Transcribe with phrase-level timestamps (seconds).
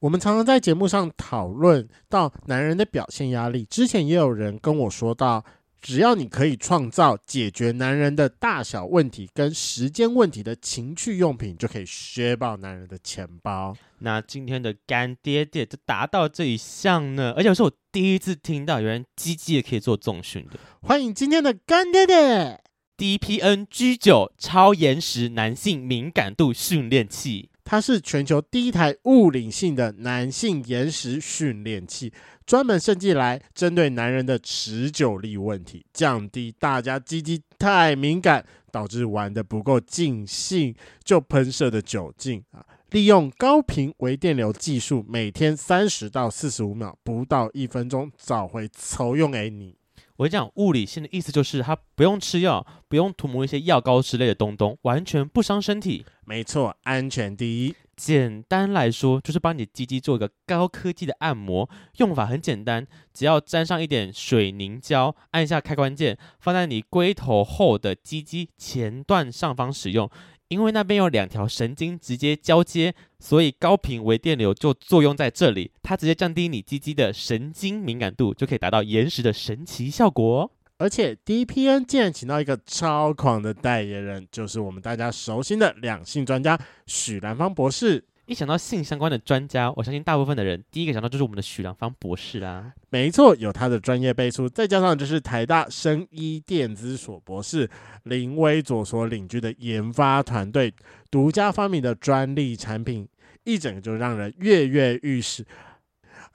[0.00, 5.44] 我们常常在节目上讨论到男人的表现压力，之前也有人跟我说到，
[5.80, 13.76] 只要你可以创造解决男人的大小问题跟时间问题的情趣用品，就可以削爆男人的钱包。
[13.98, 20.60] 那今天的干爹爹就达到这一项呢，而且是我第一次听到有人鸡鸡也可以做重训的。
[20.80, 22.60] 欢迎今天的干爹爹
[22.96, 27.50] DPN G 九超延时男性敏感度训练器。
[27.70, 32.10] 它是全球第一台物理性的男性延时训练器，
[32.46, 42.64] 专门设计来针对男人的持久力问题，降低大家鸡鸡太敏感导致玩得不够尽兴就喷射的酒精啊！
[42.88, 49.76] 利用高频微电流技术，每天三十到四十五秒，不到一分钟找回抽用诶你。
[50.18, 56.04] 我讲物理性的意思就是，它不用吃药，不用涂抹一些药膏之类的东东，完全不伤身体。
[56.24, 57.76] 没错，安全第一。
[57.94, 70.10] 简单来说，就是帮你鸡鸡做一个高科技的按摩，用法很简单，只要沾上一点水凝胶，按一下开关键，放在你龟头后的鸡鸡前段上方使用。
[70.48, 80.50] 因为那边有两条神经直接交接，所以高频微电流就作用在这里，它直接降低你鸡鸡的神经敏感度，就可以达到延时的神奇效果。
[80.78, 88.04] 而且 DPN 竟然请到一个超狂的代言人，就是我们大家熟悉的两性专家许兰芳博士。
[88.28, 92.74] 一想到性相关的专家，我相信大部分的人第一个想到就是我们的许良方博士啦。
[92.90, 97.66] 没错，有他的专业背书，再加上就是台大生医电子所博士
[98.02, 100.70] 林威佐所领军的研发团队
[101.10, 103.08] 独家发明的专利产品，
[103.44, 105.42] 一整个就让人跃跃欲试。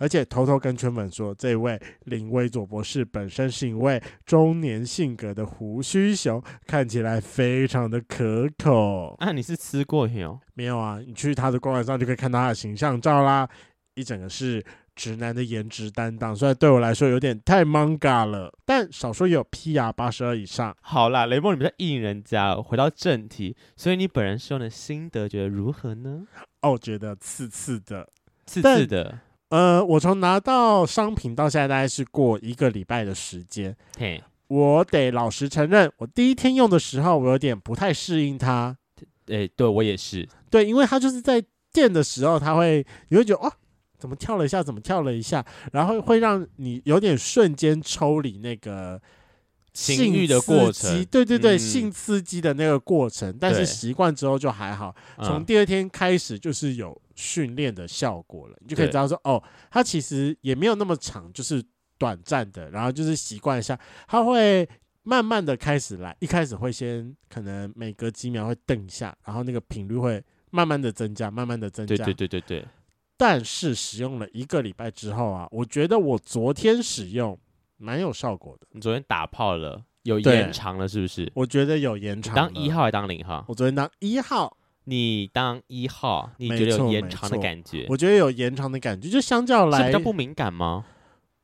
[0.03, 9.15] 而且偷偷跟圈粉说，这位林威佐博士本身是一位中年性格的胡须熊，看起来非常的可口。
[9.19, 10.37] 啊，你是吃过没有？
[10.55, 13.47] 没有啊，你去他的官网上就可以看到他的形象照啦。
[13.95, 14.61] 一整个是
[14.93, 20.75] 直男的颜值担当，虽然对我来说有点太 manga 了，但少说也有 PR 八十二以上。
[20.81, 22.55] 好啦，雷梦，你们在应人家。
[22.55, 26.25] 回到正题，所以你本人使用的心得觉得如何呢？
[26.61, 28.09] 哦，觉得刺刺的，
[28.45, 29.19] 刺刺的。
[29.53, 33.75] 呃，我从拿到商品到现在大概是过一个礼拜的时间。
[33.99, 38.75] 嘿，我得老实承认，我第一天用的时候，我有点不太适应它。
[39.27, 40.27] 诶、欸，对我也是。
[40.49, 41.39] 对，因为它就是在
[41.71, 43.53] 电的时候，它会你会觉得哦，
[43.99, 48.99] 怎么跳了一下，怎么跳了一下，然后会让你有点瞬间抽离那个
[49.71, 51.05] 性欲的过程。
[51.11, 53.37] 对对对，嗯、性刺激的那个过程。
[53.39, 54.95] 但是习惯之后就还好。
[55.21, 56.99] 从第二天开始就是有。
[57.15, 61.63] 训练的效果了，你就可以知道说，哦，它其实也没有那么长，就是
[61.97, 64.67] 短暂的，然后就是习惯一下，它会
[65.03, 72.65] 慢慢的开始来，一开始会先可能每隔几秒会瞪一下，然后那个频率会慢慢的增加，慢慢的增加，对对对对对。
[73.15, 77.39] 但是使用了一个礼拜之后啊，我觉得我昨天使用
[77.77, 78.67] 蛮有效果的。
[78.71, 81.31] 你昨天打炮了，有延长了是不是？
[81.35, 82.35] 我觉得有延长。
[82.35, 83.45] 当一号还当零号？
[83.47, 84.57] 我昨天当一号。
[84.85, 87.85] 你当一号，你觉得有延长的感觉？
[87.89, 90.85] 我觉得有延长的感觉，就相较来，是比较不敏感吗？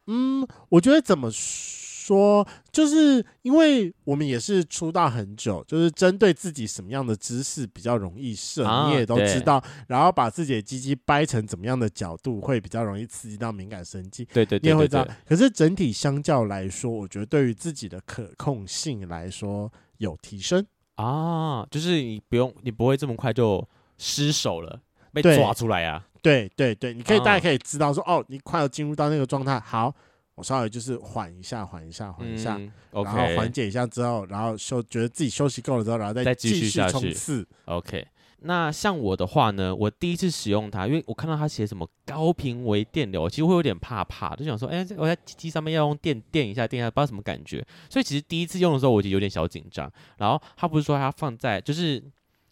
[0.07, 15.07] 嗯，我觉得怎么说，就是因为我们也是出道很久，就是针对自己什么样的姿势比较容易射，啊、你也都知道，然后把自己的鸡鸡掰成怎么样的角度会比较容易刺激到敏感神经，对对对，对，对，对，你也会知道。
[15.27, 20.65] 可是整体相较来说，我觉得对于自己的可控性来说有提升。
[21.01, 23.65] 啊，就是你不用，你不会这么快就
[23.97, 24.79] 失手了，
[25.13, 26.05] 被抓出来啊。
[26.21, 29.95] 对对对，你可以、啊、大家可以知道说，哦，你快要进入到那个状态，好，
[30.35, 37.47] 我稍微就是缓一下，缓一下，缓一下，嗯、然后缓解一下之后，然后休，觉得自己休息够了之后，然后再继续冲刺。
[37.63, 38.05] OK。
[38.41, 47.65] 那像我的话呢，我第一次使用它，因为我看到它写什么高频微电流，其实会有点怕怕，就想说，哎、欸，我在机器上面要用电电一下，电一下，不知道什么感觉。
[47.89, 49.91] 所以其实第一次用的时候，我就有点小紧张。
[50.17, 52.01] 然后它不是说它放在，就是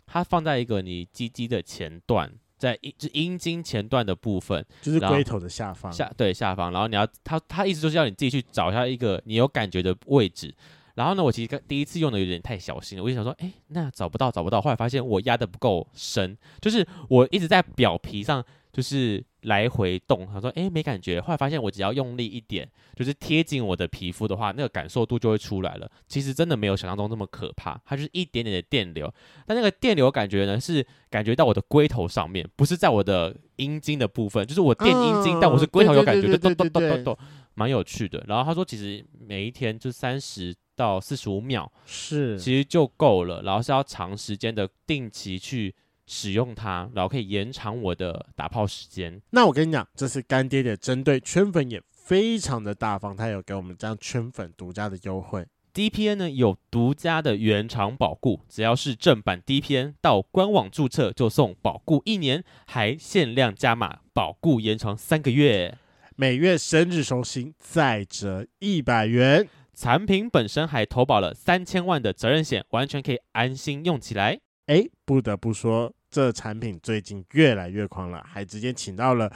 [0.06, 6.72] 它放在一个你鸡鸡的前段，在阴就阴茎前段的部分，就是龟头的下方下对下方。
[6.72, 10.54] 然后你要它它意思就是要你自己去找一下一个你有感觉的位置。
[10.98, 14.60] 然后呢，我其实第一次用的有点太小心了，我就想说，哎，那找不到，找不到。
[14.60, 20.26] 后来发现我压得不够深，就是我一直在表皮上就是来回动。
[20.26, 21.22] 他说，哎，没感觉。
[21.22, 25.88] 后来发现我只要用力一点，就是贴近我的皮肤的话，那个感受度就会出来了。
[26.08, 29.14] 其实真的没有想象中那么可怕，它就是一点点的电流。
[29.46, 37.18] 但那个电流感觉呢，是感觉到我的龟头上面，不是在我的阴茎的部分，就是我电阴茎，但我是龟头有感觉，就咚咚咚咚咚，
[37.54, 38.24] 蛮有趣的。
[38.28, 40.56] 然后他说，其实每一天就三十。
[40.78, 43.42] 到四十五秒是，其实就够了。
[43.42, 45.74] 然后是要长时间的定期去
[46.06, 49.20] 使用它，然后可以延长我的打炮时间。
[49.32, 55.46] 那我跟你讲，这是干爹爹针对圈粉也非常的大方，他有给我们这样圈粉独家的优惠。
[55.74, 65.78] DPN 呢有独家的原厂保固，只要是正版 DPN 到官网注册就送保固一年，还限量加码保固延长三个月，
[66.16, 69.48] 每月生日寿星再折一百元。
[69.78, 74.40] 产品本身还投保了三千万的责任险，完全可以安心用起来。
[74.66, 79.32] 哎，不得不说，这产品最近越来越狂了，还直接请到了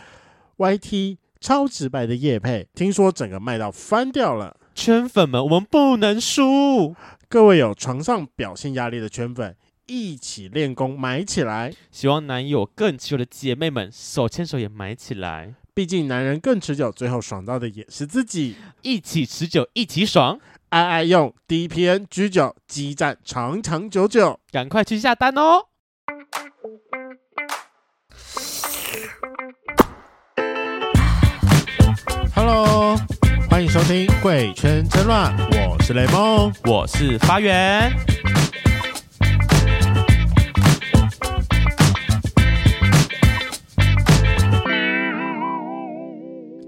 [0.58, 4.58] YT 超直白的叶佩，听说整个卖到翻掉了。
[4.74, 6.96] 圈粉们，我们不能输！
[7.30, 9.56] 各位有床上表现压力的圈粉，
[9.86, 11.72] 一起练功买起来。
[11.92, 15.54] 希望男友更持久的姐妹们，手牵手也买起来。
[15.74, 18.58] 毕竟男人更持久，最后爽到的也是自己。
[18.82, 20.38] 一起持久，一起爽，
[20.68, 25.68] 爱爱用 DPN G9，激战长长久久，赶快去下单哦
[32.36, 32.98] ！Hello，
[33.50, 35.34] 欢迎收听《贵圈真乱》，
[35.70, 38.11] 我是雷梦，我是发源。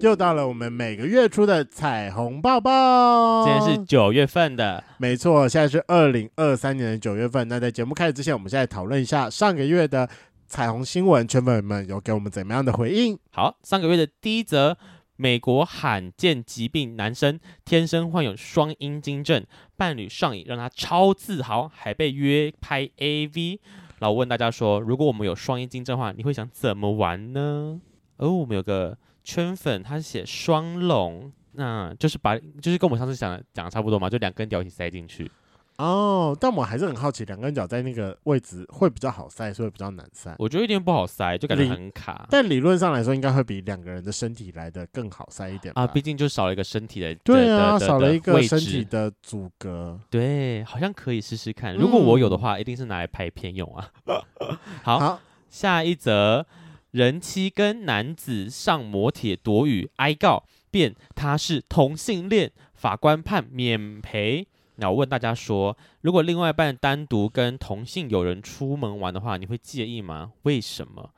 [0.04, 7.48] 又到了我们每个月初的彩虹报报，今天是九月份的，没错，现在是二零二三年的九月份。
[7.48, 10.10] 那在节目开始之前，我们现在讨论一下上个月的
[10.46, 13.18] 彩虹新闻，圈粉们有给我们怎么样的回应？
[13.32, 14.76] 好，上个月的第一则，
[15.16, 19.46] 美国罕见疾病男生天生患有双阴茎症，
[19.78, 23.60] 伴侣上瘾让他超自豪，还被约拍 AV。
[24.00, 27.80] 然后问大家说，如果我们有双阴茎症的话，你会想怎么玩呢？
[28.18, 28.98] 哦，我们有个。
[29.24, 35.32] 圈粉，他写双龙，那就是把，就是跟我们上次讲的讲的差不多嘛，就两根屌一起塞进去。
[35.78, 40.34] 哦，但我还是很好奇，两根脚在那个位置会比较好塞，所以比较难塞。
[40.38, 42.28] 我觉得有点不好塞，就感觉很卡。
[42.30, 47.16] 但理论上来说，应该会比两个人的身体来的更好塞一点啊，毕竟就少了一个身体的。
[47.16, 50.00] 对啊，少了一个身体的阻隔。
[50.12, 51.74] 对，好像可以试试看。
[51.74, 53.90] 如果我有的话，嗯、一定是拿来拍片用啊。
[54.84, 56.46] 好，好，下一则。
[56.94, 64.48] 人妻跟男子上摩铁躲雨哀告，辩他是同性恋，法官判免赔。
[64.76, 70.34] 那我问大家说，如果另外一半单独跟同性友人出门玩的话，你会介意吗？
[70.44, 71.10] 为什么？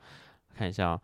[0.56, 1.00] 看一下啊、哦，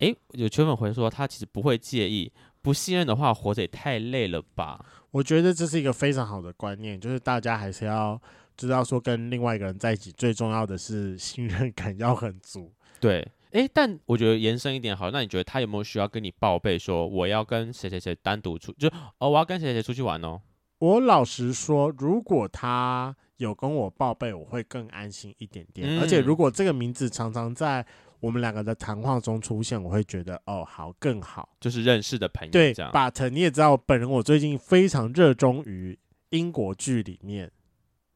[0.00, 2.32] 诶，有圈粉回说他其实不会介意，
[2.62, 4.84] 不信任的话，活着也太累了吧？
[5.12, 8.20] 我觉得这是一个非常好的观念，就是大家还是要
[8.56, 12.72] 知道说，跟另外一个人在一起，最重要的是信任感要很足。
[12.98, 13.24] 对。
[13.56, 18.86] 诶，但我觉得延伸一点好，那你觉得他有没有需要跟你报备说我要跟谁谁谁单独出，就
[19.18, 20.42] 哦我要跟谁谁出去玩哦？
[20.78, 25.88] 我老实说，如果他有跟我报备，我会更安心一点点。
[25.88, 27.86] 嗯、而且如果这个名字常常在
[28.20, 32.52] 我们两个的谈话中出现，我会觉得哦好更好，就是认识的朋友。
[32.52, 35.98] 对，But 你也知道，本人我最近非常热衷于
[36.28, 37.50] 英国剧里面，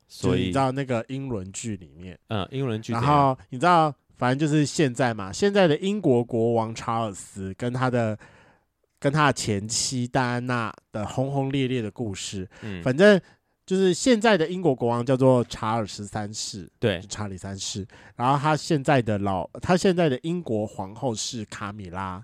[0.06, 3.94] 所以你知道那个英伦剧里面，嗯，英伦剧，然后你知道。
[4.20, 8.16] 反正就是现在嘛，现在的英国国王查尔斯跟他的
[8.98, 12.46] 跟他的前妻戴安娜的轰轰烈烈的故事。
[12.60, 13.18] 嗯，反正
[13.64, 17.86] 就是现在的英国国王叫做查尔斯三世，对，查理三世。
[18.14, 22.22] 然后他现在的老，他现在的英国皇后是卡米拉。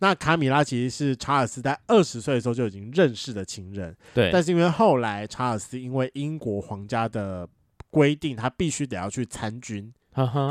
[0.00, 4.30] 那卡米拉其实是查尔斯在二十岁的时候就已经认识的情人，对。
[4.30, 7.48] 但是因为后来查尔斯因为英国皇家的
[7.90, 9.90] 规定，他必须得要去参军。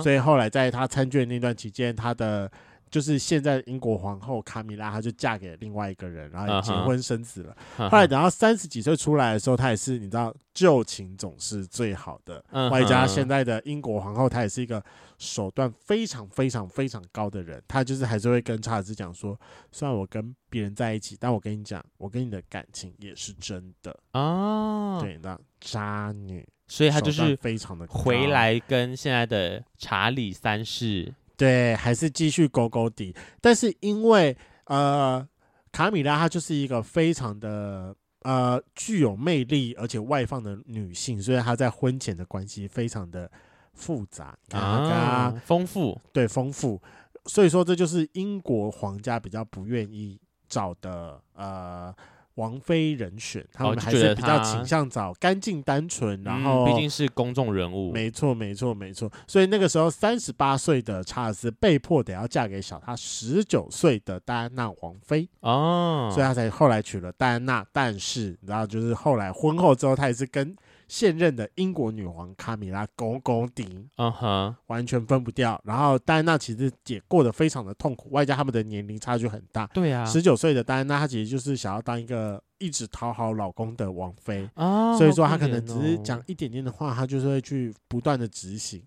[0.02, 2.52] 所以后来在他参军那段期间，他的
[2.90, 7.56] 就是现在英国皇后卡米拉，她就嫁给了另外一个人，然后也结婚生子了。
[7.90, 12.42] 后来等到三十几岁出来的时候，她也是你知道旧情总是最好的。
[12.72, 14.82] 外加现在的英国皇后，她也是一个
[15.18, 17.62] 手段非常非常非常高的人。
[17.68, 19.38] 她就是还是会跟查尔斯讲说，
[19.74, 25.02] 虽然我跟别人在一起，但我跟你讲，我跟你的感情也是真的啊。
[25.02, 26.48] 对，那渣女。
[26.68, 33.16] 所以他就是非常的回来跟现在的查理三世对，还是继续勾勾底。
[33.40, 35.26] 但是因为呃
[35.72, 43.32] 卡米拉她就是一个非常的呃具有魅力而且外放的女性，所以她在婚前的关系非常的
[43.74, 46.82] 复杂啊，丰富，对，丰富。
[47.26, 50.20] 所以说这就是英国皇家比较不愿意
[50.50, 51.96] 找的呃。
[52.38, 59.12] 王妃人选，他们还是比较倾向找干净单纯，然后毕竟是公众人物，没错没错没错。
[59.28, 67.66] 所以那个时候，三十八岁的查尔斯被迫得要嫁给小他十九岁的戴安娜王妃哦，所以他才后来娶了戴安娜。
[67.74, 70.56] 但是你知道，就是后来婚后之后，他也是跟
[70.88, 75.60] 现任的英国女皇卡米拉公公顶，嗯哼，完全分不掉。
[75.66, 79.68] 然后戴安娜其实也过得非常的痛苦，外加他们的年龄差距很大。
[79.74, 88.82] 对啊，十九岁的戴安娜，她其实就是想要当一个一直讨好老公的王妃，啊，所以说她可能只是讲一点点的话，她就是会去不断的执行，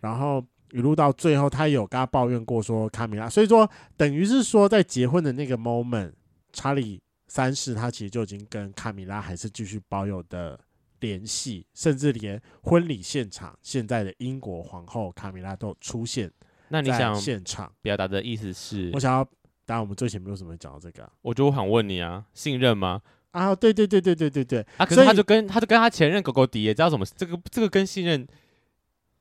[0.00, 6.12] 然后一路到最后，她有跟她抱怨过说卡米拉，所以说等于是说在结婚的那个 moment，
[6.52, 10.58] 查理三世他其实就已经跟卡米拉还是继续保有的
[11.06, 16.30] 联系，甚至连婚礼现场现在的英国皇后卡米拉都出现
[16.68, 17.72] 那你想现场。
[17.80, 19.24] 表达的意思是我，想要，
[19.64, 21.10] 当然我们最前面为什么会讲到这个啊？
[21.22, 23.00] 我就想问你啊，信任吗？
[23.30, 27.06] 啊，对对对对对对对，啊，可所以是他就跟他就跟他前任狗狗迪也知道什么？
[27.16, 28.26] 这个这个跟信任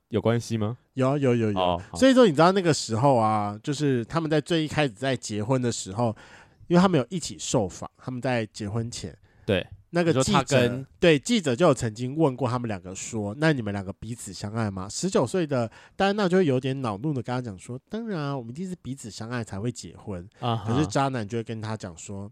[0.10, 0.77] 有关系吗？
[0.94, 1.60] 有有有有。
[1.60, 6.15] 哦，所以说，你知道那个时候啊，就是他们在最一开始在结婚的时候，
[6.68, 9.15] 因为他们有一起受访，他们在结婚前，
[9.46, 22.30] 对，那个记者对记者就有曾经问过他们两个说：“那你们两个彼此相爱吗？”十九岁的戴安娜就会有点恼怒的跟他讲说：“当然啊，我们一定是彼此相爱才会结婚。”啊哈，可是渣男就会跟他讲说：“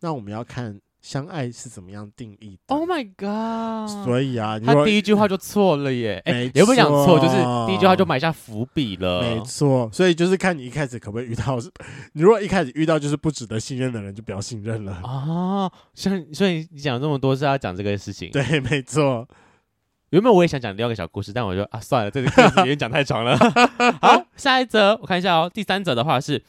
[0.00, 2.74] 那我们要看相爱是怎么样定义的。
[2.74, 4.04] Oh my god！
[4.04, 6.20] 所以啊，他第一句话就错了耶！
[6.26, 7.36] 哎、没也不讲错，就是
[7.68, 9.22] 第一句话就埋下伏笔了。
[9.22, 11.56] 没错，所以就是看你一开始可不可以遇到，
[12.14, 14.94] 你如果一开始遇到就是不值得信任的人，就不要信任了。
[14.94, 18.32] 啊，像所以你讲这么多是要讲这个事情。
[18.32, 19.28] 对，没错。
[20.10, 23.38] 原本我也想讲第二个小故事，但我就啊算了，这个故事有点讲太长了。
[24.02, 25.48] 好，下一则我看一下哦。
[25.54, 26.42] 第三则的话是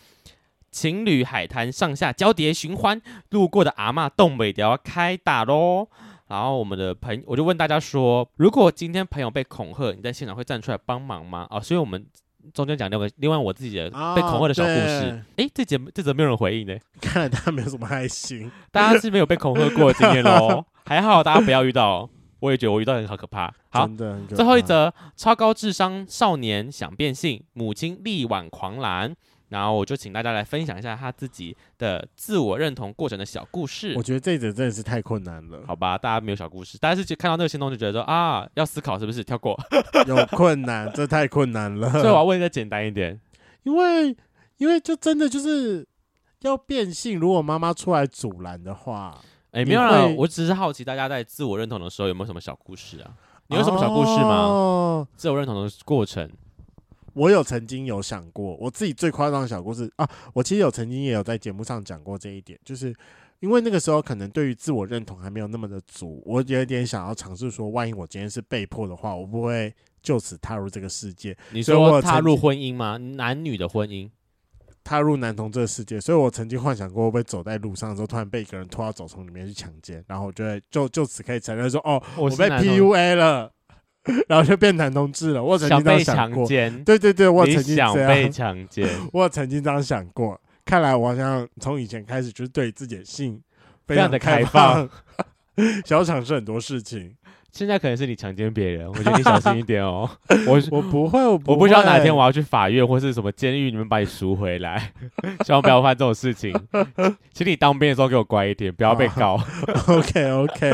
[0.72, 5.88] 情侣海滩上下交叠寻欢，路过的阿嬷东北调开打喽。
[6.28, 11.48] 然后我们的朋友我就问大家说，如果今天朋友被恐吓，你在现场会站出来帮忙吗？
[11.50, 12.06] 哦，所以我们
[12.54, 15.24] 中间讲另外另外我自己的被恐吓的小故事。
[15.38, 18.52] 诶，这节这则没有人回应呢，看来大家没有什么爱心。
[18.72, 20.66] 大家是没有被恐吓过的经验喽。
[20.86, 22.10] 还好大家不要遇到，
[22.40, 23.54] 我也觉得我遇到很好可怕。
[23.70, 23.88] 好。
[23.88, 29.16] 真的最后一则，超高智商少年想变性，母亲力挽狂澜。
[29.50, 34.04] 然后我就请大家来分享一下他自己的自我认同过程的小故事我。
[34.04, 39.24] 觉得这一则真的是太困难了，好吧，大家没有小故事，大家是就看到那个行动就觉得说啊，要思考是不是？
[39.24, 39.58] 跳过。
[40.08, 41.89] 有困难，这太困难了。
[41.92, 43.20] 所以我要问一个简单一点，
[43.63, 44.16] 因为
[44.58, 45.88] 因为就真的就是
[46.42, 49.18] 要变性，如果妈妈出来阻拦的话，
[49.51, 53.12] 哎，你没有啦，我只是好奇大家在自我认同的时候有没有什么小故事啊？
[53.48, 54.36] 你有什么小故事吗？
[54.46, 56.30] 哦自我认同的过程。
[57.18, 62.96] 我有曾经有想过，我自己最夸张的小故事啊，我其实有曾经也有在节目上讲过这一点，就是
[63.40, 72.98] 因为那个时候可能对于自我认同还没有那么的足，我有点想要尝试说，万一我今天是被迫的话，我不会就此踏入这个世界，你说踏入婚姻吗？
[72.98, 74.10] 男女的婚姻？
[74.84, 83.52] 踏入男同这个世界，所以我曾经幻想过，会不会走在路上的时候，突然被一个人拖到走丛里面去强奸，然后我就会就就此可以承认说，哦，我我被是男同 PUA 了，
[84.28, 85.44] 然后就变男同志了。
[85.44, 88.90] 我曾经这样想被强奸，对对对，我曾经这想被样，强奸。
[89.14, 90.40] 我曾经这样想过。
[90.66, 93.42] 看来我好像从以前开始就是对自己的性
[93.86, 94.90] 非非常的开开放，
[95.86, 97.16] 想要尝试很多事情。
[97.50, 100.08] 现在可能是你强奸别人，我觉得你小心一点哦。
[100.46, 104.92] 我我不会，我不我不知道哪天我要去法院或是什么监狱，你们把你赎回来，
[105.44, 106.54] 希望不要犯这种事情。
[107.34, 109.42] 请你当兵的时候给我乖一点，不要被告。
[109.88, 110.72] OK OK，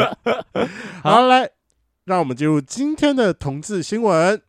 [1.03, 1.47] 好，来，
[2.05, 4.41] 让我们进入今天的同志新闻。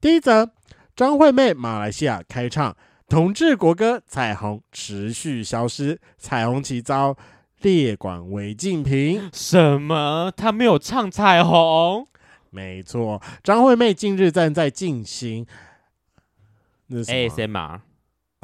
[0.00, 0.50] 第一则，
[0.96, 2.76] 张惠妹马来西亚开唱
[3.08, 7.16] 同志国歌《彩虹》持续消失，彩虹旗遭
[7.60, 9.30] 列管违禁品。
[9.32, 10.32] 什么？
[10.36, 12.08] 她没有唱彩虹？
[12.50, 15.46] 没错，张惠妹近日正在进行
[16.88, 17.80] 那什么 ASMR，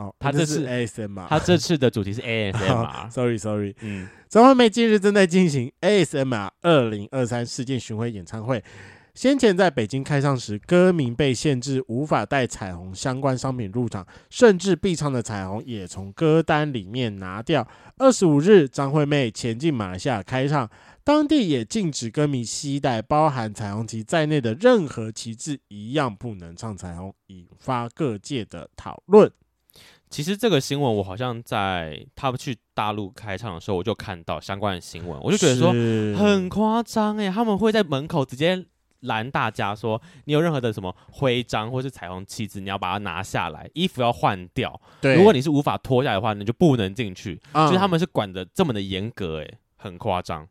[0.00, 3.10] 哦，她这次 ASMR，他这次的主题是 ASMR。
[3.12, 8.64] sorry Sorry，嗯，张惠妹近日正在进行 ASMR 二零二三世界巡回演唱会。
[9.12, 17.66] 先前在北京开唱时，歌迷被限制无法带彩虹相关商品入场，甚至必唱的彩虹也从歌单里面拿掉。
[17.98, 20.70] 二十五日，张惠妹前进马来西亚开唱，
[21.02, 29.30] 当地也禁止歌迷携带包含彩虹旗在内的任何旗帜，一样不能唱彩虹，引发各界的讨论。
[30.10, 35.72] 其实这个新闻我好像在他们去大陆开唱的时候，我就看到相关的新闻，我就觉得说
[36.22, 38.66] 很夸张哎，他们会在门口直接。
[39.04, 44.78] 拦大家说，你有任何的什么徽章或是彩虹旗子，你要把它拿下来，衣服要换掉。
[45.00, 47.40] 对，如果你是无法脱下来的话，你就不能进去。
[47.52, 50.46] 嗯就是他们是管的这么的严格，哎，很夸张。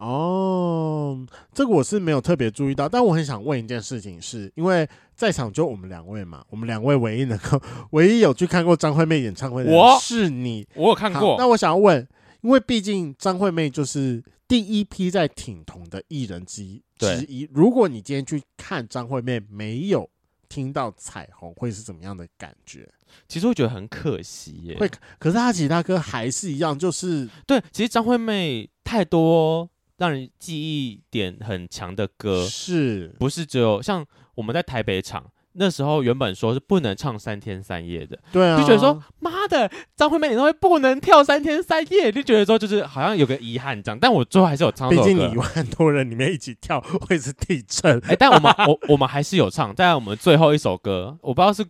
[0.00, 11.36] 哦，这个我是没有特别注意到，但我很想问一件事情是，是因为在场就我们两位嘛，我们两位唯一能够、唯一有去看过张惠妹演唱会的人我是你，我有看过。
[11.38, 12.08] 那我想要问，
[12.40, 17.46] 因为毕竟张惠妹就是第一批在挺同的艺人之一之一。
[17.52, 20.08] 如果你今天去看张惠妹没有
[20.48, 22.88] 听到彩虹，会是怎么样的感觉？
[23.28, 24.76] 其实我觉得很可惜耶。
[24.78, 27.60] 会，可是他其他歌还是一样，就是对。
[27.70, 29.68] 其实张惠妹太多
[30.00, 34.02] 让人记忆点很强的歌，是不是只有像
[34.34, 35.26] 我们在台北场？
[35.52, 43.98] 那时候原本说是不能唱三天三夜的，对啊，就觉得说妈的张惠妹演唱会不能跳三天三夜，就觉得说就是好像有个遗憾这样。
[44.00, 47.98] 但我最后还是有唱，毕竟你一万多人里面一起跳会是地震。
[48.06, 51.66] 哎、欸，但我们我我们还是有唱，但我们最后一首歌，我不知道是。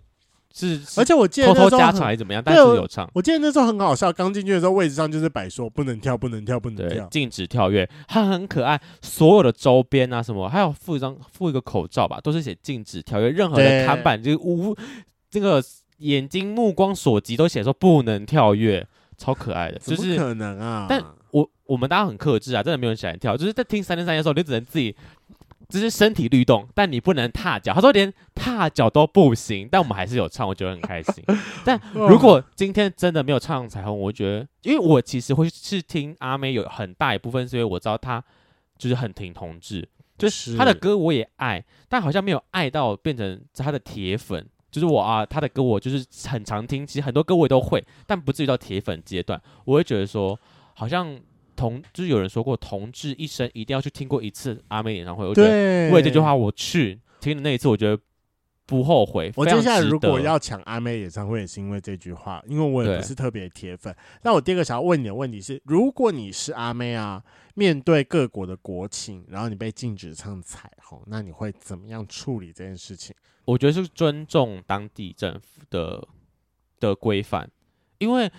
[0.53, 3.09] 是，而且我记得偷偷加场还是怎么样，但是有唱。
[3.15, 7.89] 我记得那时候很好笑，刚进去的时候位置上就是摆说不能跳，不能跳，不能跳，禁止跳跃。
[8.09, 13.29] 它很可爱，所有的周边啊什么，还有附一张附一个口罩吧，都是写禁止跳跃。
[13.29, 14.77] 任何的看板就是无
[15.31, 15.63] 这个
[15.99, 18.85] 眼睛目光所及都写说不能跳跃，
[19.17, 19.79] 超可爱的。
[19.79, 24.97] 就是可能啊，但我我们大家很克制啊，真的没有人喜欢跳，就是在听三天三夜的时候，你只能自己。
[25.69, 27.73] 只是身体律动，但你不能踏脚。
[27.73, 31.23] 他说连踏脚都不行，但我们还是有唱，我觉得很开心。
[31.65, 38.23] 但如果今天真的没有唱彩虹，我觉得，因为我其实会去听阿妹，有很大一部分是因为我知道她
[38.79, 39.89] 就是很挺同志，
[40.19, 44.47] 就是她的歌我也爱，但好像没有爱到变成她的铁粉。
[44.71, 49.41] 就是我啊，她的歌我就是很常听，其实很多歌我也都会，但不至于到铁粉阶段。
[49.65, 50.39] 我会觉得说，
[50.75, 51.21] 好像。
[51.61, 55.27] 同就是有人说过，同志一生一定要去听过一次阿妹演唱会。
[55.27, 58.03] 我觉得为这句话，我去听的那一次，我觉得
[58.65, 59.31] 不后悔。
[59.37, 63.95] 我接下来如果要抢阿妹演唱会，也是因为这句话，因为我也不是特别铁粉。
[64.23, 67.23] 那我第二个想要问你的问题是：如果你是阿妹啊，
[67.55, 73.15] 面对各国的国情，然后你被禁止唱彩虹，那你会怎么样处理这件事情？
[73.45, 76.09] 我觉得是尊重当地政府的
[76.81, 77.51] 的规范，
[77.99, 78.33] 因为。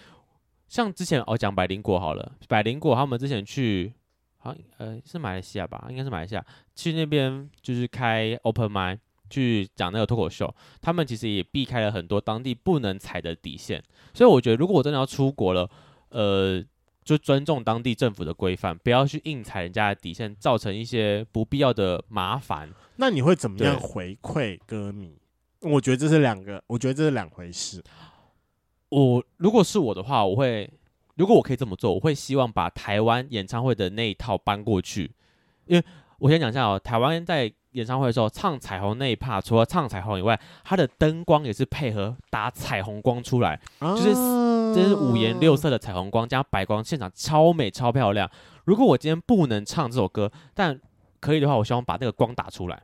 [0.72, 3.92] 像之前哦讲百灵果好了，百灵果他们之前去，
[4.38, 8.98] 好像呃是马来西亚吧，应该是马来西亚，去那边就是开 open mic
[9.30, 15.70] 去讲那个脱口秀，他们其实也避开了很多当地不能踩的底线，所以我觉得如果我真的要出国了，
[16.08, 16.63] 呃，
[17.03, 22.70] 就尊重当地政府的规范，不要去硬踩人家的底线，造成一些不必要的麻烦。
[22.96, 25.18] 那你会怎么样回馈歌迷？
[25.60, 27.84] 我觉得这是两个，我觉得这是两回事。
[28.92, 30.70] 我如果是我的话，我会
[31.16, 35.12] 如果我可以这么做，我会希望把台湾演唱会的那一套搬过去，
[35.66, 35.86] 因为
[36.20, 44.14] 我先讲一下哦，台湾在演唱会的时候唱彩虹那一 part，除了唱彩虹以外，它的灯光也是配合打彩虹光出来，就是
[44.75, 48.30] 这是五颜六色的彩虹光加白光，现场超美超漂亮。
[48.66, 50.80] 如果我今天不能唱这首歌，但
[51.22, 52.84] 可以的话，我希望把那个光打出来。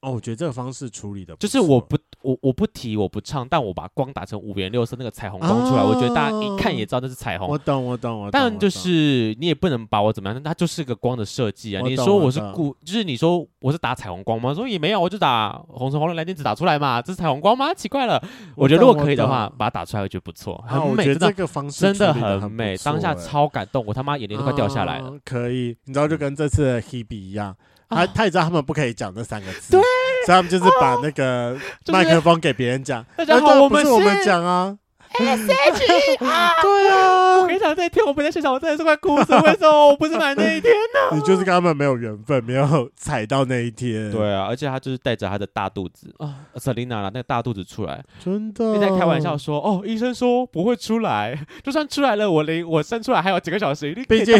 [0.00, 7.48] 哦，我觉得这个方式处理的就是我不我我不提我不唱，但我把光打成五颜六色那个彩虹光出来，哦，我觉得大家一看也知道那是彩虹。
[7.48, 8.30] 我懂我懂我懂。
[8.30, 11.82] 但就是你也不能把我怎么样，那它就是个光的设计啊。
[11.84, 14.54] 你说我是故，就是你说我是打彩虹光吗？
[14.54, 17.74] 说也没有，我就打红橙黄绿蓝靛紫打出来嘛，这是彩虹光吗？
[17.74, 18.22] 奇怪了。
[18.54, 21.12] 我，觉得如果可以的话，把它打出来我觉得不错，很美。
[21.12, 25.12] 这个方式真的很美，当下超感动，我他妈眼泪都快掉下来了，啊。
[25.24, 27.56] 可以，你知道就跟这次的 Hebe 一样。
[27.88, 29.80] 他他也知道他们不可以讲这三个字，对，
[30.26, 33.04] 所以他们就是把那个麦克风给别人讲。
[33.16, 34.76] 大家好，我们是我们讲啊。
[35.18, 39.34] S H E 啊， 对啊，我跟你讲，那一天我不在现场，我真的是快哭死。
[39.34, 41.14] 为什么我不是买那一天呢？
[41.16, 44.10] 你就是跟他们没有缘分，没有踩到那一天。
[44.10, 48.74] 对啊，而且他就是带着他的大肚子啊，Selina 啦，那个大肚子出来，真的。
[48.74, 54.38] 你在开玩笑说，哦，医生说不会出来，就算出来了，我离我生出来还有几个小时，毕竟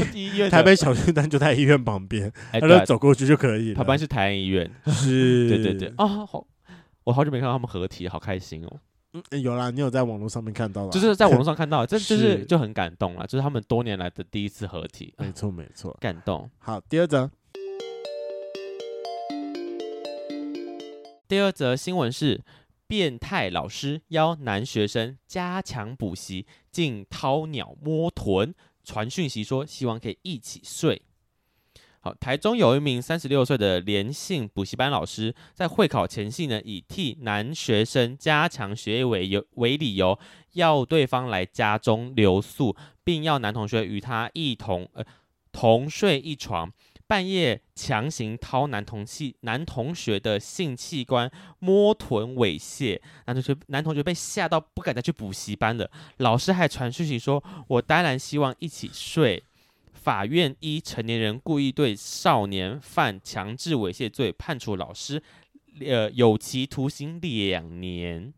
[0.51, 3.75] 台北小巨蛋就在医院旁边，他就走过去就可以了。
[3.75, 6.47] 他班是台安医院，是， 对对对，啊，好，
[7.05, 8.77] 我好久没看到他们合体，好开心哦。
[9.31, 10.91] 嗯，有啦，你有在网络上面看到吗？
[10.91, 15.15] 就是在网络上看到， 这就是就很感动了，就是他们多年来的第一次合体。
[15.19, 16.49] 没错，没错，感动。
[16.59, 17.31] 好，第二则，
[21.27, 22.41] 第二则新闻是：
[22.87, 28.55] 变态老师邀男学生加强补习，竟掏鸟摸臀，
[28.85, 31.03] 传讯息说希望可以一起睡。
[32.01, 40.17] 好，台中有一名三十六岁的连性补习班老师，在会考前夕呢，以替男学生加强学业为由为理由，
[40.53, 45.05] 要对方来家中留宿，并要男同学与他一同呃
[45.51, 46.73] 同睡一床，
[47.09, 55.91] 半夜强行掏男同器男同学的性器官，摸臀猥亵，男同学男同学被吓到不敢再去补习班了。
[56.19, 59.43] 老师还传讯息说：“我当然希望一起睡。”
[60.09, 65.23] 法院依成年人故意对少年犯强制猥亵罪，判处老师
[65.85, 68.33] 呃有期徒刑两年。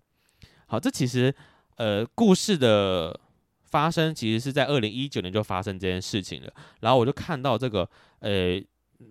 [0.66, 1.33] 好，这其实
[1.76, 3.20] 呃故事的
[3.62, 6.52] 发生其实是在二零一九年就发生这件事情了。
[6.80, 8.61] 然后我就看到这个，呃，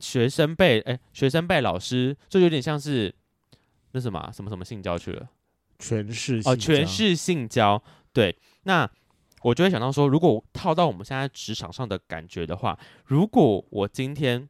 [0.01, 3.15] 学生被哎，学生被老师，就有点像是
[3.93, 5.29] 那什么什么什么性交去了，
[5.79, 7.81] 全是哦，全是性交。
[8.11, 8.91] 对，那
[9.41, 14.47] 我就会想到说，如果套到我们现在职场上的感觉的话，如果我今天。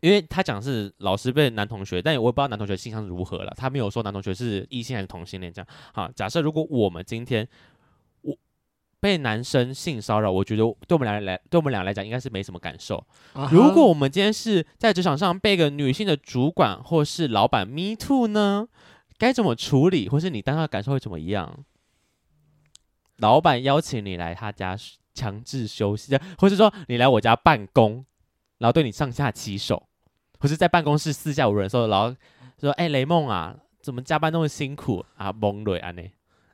[0.00, 3.50] 因为他讲是老师被男同学，但我也不知道男同学性向是如何了。
[3.56, 5.66] 他没有说男同学是异性还是同性恋这样。
[5.94, 7.48] 好，假设如果我们今天
[8.20, 8.36] 我
[9.00, 13.02] 被男生性骚扰，我觉得对我们俩来，对我们俩来讲应该是没什么感受。
[13.32, 13.50] Uh huh.
[13.50, 18.68] 如果我们今天是在职场上被一个女性的主管或是老板 me too 呢，
[19.16, 20.10] 该怎么处理？
[20.10, 21.64] 或是你当下感受会怎么样？
[23.18, 24.76] 老板邀请你来他家
[25.12, 28.04] 强制休息，或是说你来我家办公，
[28.58, 29.88] 然后对你上下其手。
[30.40, 32.14] 或是在办公室四下无人的时候，然后
[32.60, 36.10] 说：“哎、欸，雷梦啊，怎么加班那么辛苦啊？”懵了啊你，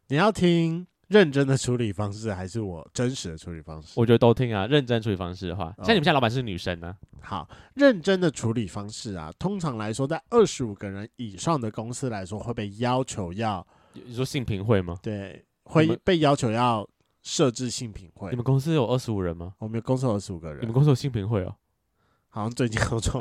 [0.06, 3.94] 你要听认真的处理方式，还是我真实的处理方式？
[3.96, 4.64] 我觉得都听啊。
[4.64, 7.20] 认真处理方式的话，像你们现在老板是女生呢、啊。
[7.20, 14.96] 好，认真的处理方式啊，通常来说，在二十五个人以上的公司来说，会被要求要你说性平会吗？
[15.02, 16.86] 对，会被要求要
[17.22, 18.30] 设置性品会。
[18.30, 19.54] 你们公司有二十五人吗？
[19.58, 20.60] 我们公司有二十五个人。
[20.60, 21.54] 你们公司有性品会哦？
[22.32, 23.20] 好像最近合作，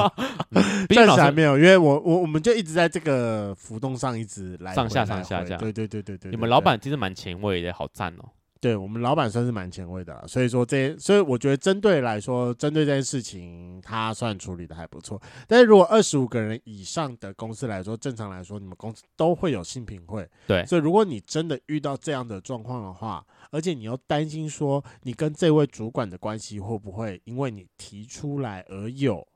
[0.88, 6.30] 暂时还没有，因为我我我们就一直在这个浮动上一直来上下上下这样，对对对对对。
[6.30, 8.24] 你们老板其实蛮前卫的，好赞哦。
[8.60, 15.20] 对我们老板算是蛮前卫的，所以说这所以我觉得针对来说，针对这件事情，他算处理的还不错。
[15.46, 20.28] 但是如果二十五个人以上的公司来说，正常来说，你们公司都会有性品会。
[20.46, 29.26] 对，所以如果你真的遇到这样的状况的话，而且你又担心说，你跟这位主管的关系会不会因为你提出来而有，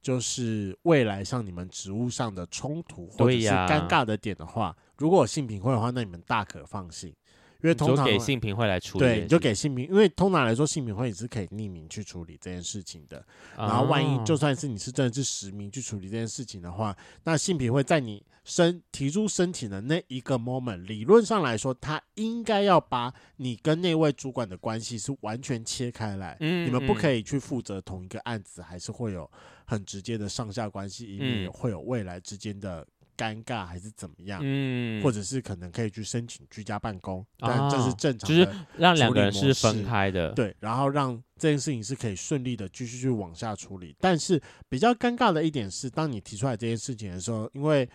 [0.00, 7.12] 就是未来上你们职务上的冲突或者是尴尬的点的话，如果有性品会的话，那你们大可放心。
[7.60, 13.24] 因为通常就给性平会来处理，对，就给性平，因为通常来说，性平会也是可以匿名去处理这件事情的。
[13.56, 26.36] 然后，万一就算是你是真的是实名去处理这件事情的话，那性平会在你申提出申请的那一个 moment，理论上来说，他应该要把你跟那位主管的关系是完全切开来。
[26.38, 29.28] 嗯，你们不可以去负责同一个案子，还是会有
[29.64, 32.86] 很直接的上下关系，因为会有未来之间的。
[33.18, 34.40] 尴尬还是怎么样？
[34.40, 43.96] 嗯，或者是可能可以去申请居家办公，哦、但这是正常的，就是让两个人是分开的，对，然后让这件事情是可以顺利的继续去往下处理。
[43.98, 47.88] 但是比较尴尬的一点是，当你提出来这件事情的时候，因为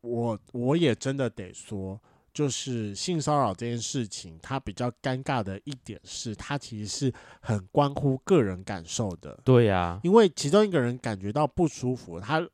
[0.00, 2.00] 我我也真的得说，
[2.34, 9.38] 就是性骚扰这件事情，它比较尴尬的一点是，它其实是很关乎个人感受的。
[9.44, 12.44] 对呀、啊，因为其中一个人感觉到不舒服，他。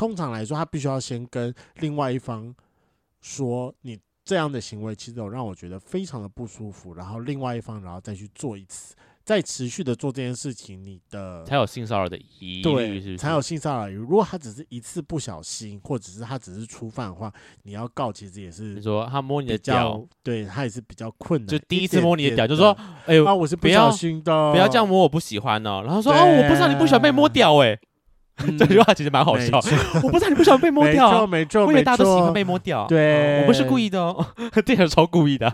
[0.00, 2.54] 通常来说，他必须要先跟另外一方
[3.20, 13.18] 说，你这样的行为其实有让我觉得非常的不舒服，然后另外一方然后再去做一次，再持续的做这件事情，你的才有性骚扰的疑虑，对，是不是？
[13.18, 13.98] 才有性骚扰疑虑。
[13.98, 17.30] 如果他只是一次不小心，或者是他只是初犯的话，
[17.64, 21.46] 你要告其实也是你说他摸你的脚，对他也是比较困难。
[21.46, 25.82] 就第一次摸你的脚，就说哎呦，啊，我是不小心的，不要这样摸，我不喜欢哦。
[25.84, 27.78] 然后说哦，我不知道你不喜欢被摸屌哎。
[28.58, 29.58] 这句话其实蛮好笑，
[30.02, 34.26] 我不知道你不喜欢被摸掉，没错，没错，因为大家都喜欢被摸掉，对，我不是故意的哦，
[34.64, 35.50] 这个超故意的，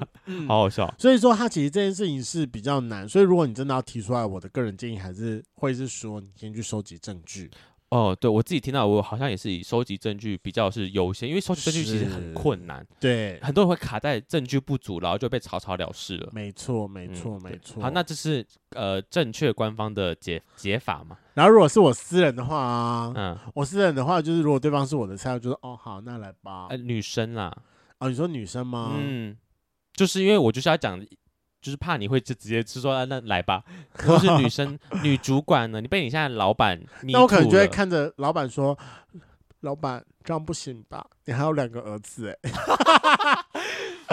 [0.47, 0.93] 好好笑。
[0.99, 7.51] 所以说，他其实这件事情是比较难，所以如果你真的要提出来，我的个人建议还是会是说，你先去收集证据。
[7.91, 16.29] 哦，对，我自己听到，我好像也是以收集证据比较是优先，因为收集证据其实很困难，对，很多人会卡在证据不足，然后就被草草了事了。
[16.33, 17.81] 没错，没错，没错。
[17.81, 21.17] 好，那这是呃正确官方的解解法嘛？
[21.35, 26.67] 然后如果是我私人的话啊，嗯，我私人的话就是如果对方是我的菜，我就说哦好，那来吧。
[26.71, 27.57] 呃，女生啦，
[27.99, 28.97] 哦，你说女生吗？
[28.99, 29.37] 嗯，
[29.95, 31.01] 就是因为我就是要讲。
[31.67, 33.65] 就是怕你会就直接是说、啊、那来吧，
[33.99, 35.81] 或是女生女主管呢？
[35.81, 38.79] 你被你现在老板， 那我可能就会看着老板说
[39.63, 41.05] ：“老板这样不行吧？
[41.25, 42.37] 你还有两个儿子哎。”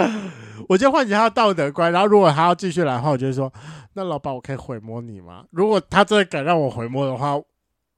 [0.67, 3.53] 我就唤起他的道德观，然后如果他要继续来的话，我就会说
[3.93, 7.39] ：“那老板，我可以回摸你吗？”如果他真的敢让我回摸的话。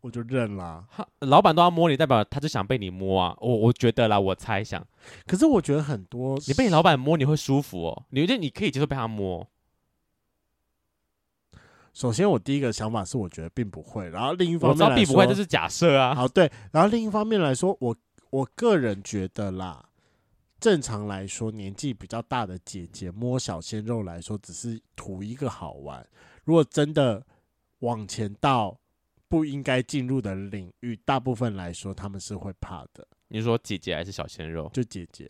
[0.05, 0.87] 我就认了，
[1.21, 3.35] 老板都要摸你，代表他就想被你摸啊！
[3.41, 4.85] 我我觉得啦，我猜想。
[5.25, 8.05] 可是我觉得很多，你被你老板摸，你会舒服哦？
[8.11, 9.47] 你觉得你可以接受被他摸？
[11.91, 14.07] 首先，我第一个想法是，我觉得并不会。
[14.09, 16.13] 然后另一方面，我知道并不会，这是假设啊。
[16.13, 16.51] 好，对。
[16.71, 17.95] 然后另一方面来说，我
[18.29, 19.89] 我个人觉得啦，
[20.59, 26.07] 正常来说，年纪比较大的姐姐摸小鲜肉来说，只是图一个好玩。
[26.43, 27.25] 如果真的
[27.79, 28.77] 往前到。
[29.27, 33.07] 不应该进入的领域，大部分来说他们是会怕的。
[33.27, 34.69] 你说姐姐还是小鲜肉？
[34.73, 35.29] 就姐姐。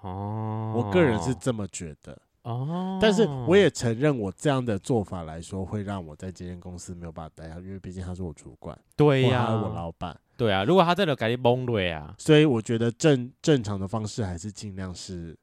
[0.00, 2.18] 哦，我个人是这么觉得。
[2.42, 10.64] 哦，但是我也承认，我这样的做法来说，会让我在这间公司没有办法待下去，因为毕竟他是我主管，对呀、啊，我老板，对啊。
[10.64, 15.38] 如果他真的改你崩了啊，所以我觉得正正常的方式还是尽量是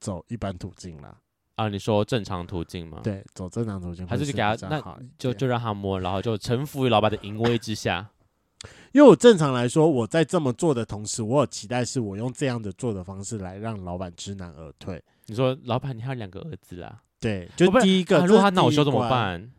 [0.00, 1.16] 走一般途径啦。
[1.56, 3.00] 啊，你说正常途径吗？
[3.02, 8.08] 对，走正常途径，还是就给他那就就让他摸，然后就臣服于老板的淫威之下。
[8.92, 15.02] 因为我正常来说，我在这么做的同时，我有期待是我用这样的做的方式来让老板知难而退。
[15.26, 17.02] 你说，老板，你还有两个儿子啊？
[17.18, 19.50] 对，就第一个，啊、如果他恼羞怎么办？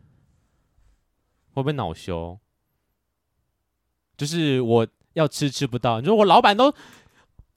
[1.54, 2.38] 会不会恼羞？
[4.16, 6.72] 就是我要吃吃不到，你说我老板都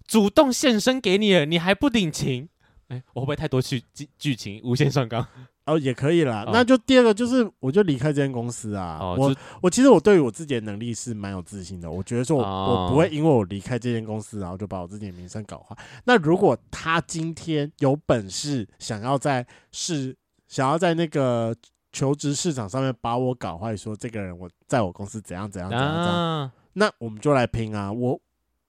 [0.07, 2.49] 主动献身给你了，你还不领情？
[2.91, 5.25] 哎，我会不会太多剧剧剧情无限上纲？
[5.65, 6.43] 哦，也可以啦。
[6.45, 8.97] 哦、那就第二个就是，我就离开这间公司啊。
[8.99, 11.89] 哦、我我其实我对于我自己的能力是蛮有自信的。
[11.89, 15.77] 我觉得说我，我、哦、我不会因为我离开这间公司，然后就把我自己的名声搞坏。
[16.03, 21.55] 那如果他今天有本事想要在市想要在那个
[21.93, 27.91] 求职市场上面把我搞坏，说这个人我在我公司怎样怎样怎样怎样，啊、那我们就来拼啊！
[27.91, 28.19] 我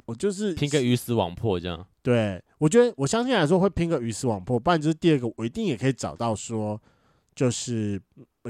[0.04, 1.86] 我就是拼个鱼死网破这样。
[2.02, 6.80] 对，我觉得我相信来说会拼个鱼死网破，不然就是第二个，我一定也可以找到说，
[7.34, 8.00] 就是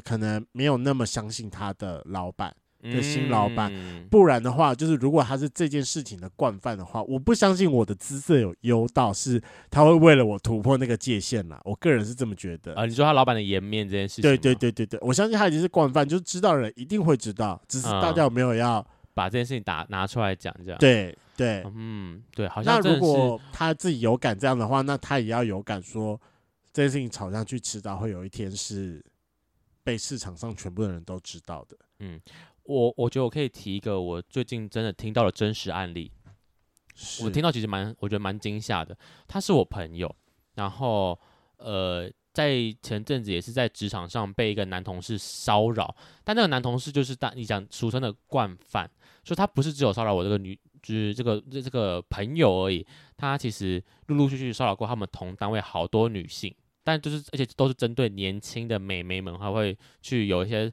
[0.03, 9.39] 可能没有那么相信他的老板的新老板，嗯、不然的话，就是如果他是这件事情的惯犯的话，我不相信我的姿色有优到是
[9.71, 11.61] 他会为了我突破那个界限啦。
[11.65, 12.87] 我个人是这么觉得啊。
[12.87, 20.79] 你说他老板的颜面这件事情，对对对对对，我相信他已经是惯犯，就是知道人一定会知道，只是大家有没有要、嗯、把这件事情打拿出来讲这样。
[20.79, 21.15] 对。
[21.43, 26.21] 对，嗯，对，好像那如果他自己有感这样的话，那他也要有感说
[26.73, 29.05] 这件事情炒上去，迟早会有一天是
[29.83, 31.77] 被市场上全部的人都知道的。
[31.99, 32.21] 嗯，
[32.65, 36.11] 我我觉得我可以提一个我最近真的听到的真实案例，
[37.23, 38.97] 我听到其实蛮我觉得蛮惊吓的。
[39.27, 40.15] 他是我朋友，
[40.55, 41.19] 然后
[41.57, 48.91] 呃，在前阵子也是在职场上被一个男同事骚扰，但那个男同事就是大你讲俗称的惯犯，
[49.25, 50.59] 说他不是只有骚扰我这个女。
[50.83, 52.85] 就是这个这这个朋友而已，
[53.17, 60.73] 他其实陆陆续续骚扰过他们同单位好多女性，但就是而且都是针对年轻的美眉们，还会去有一些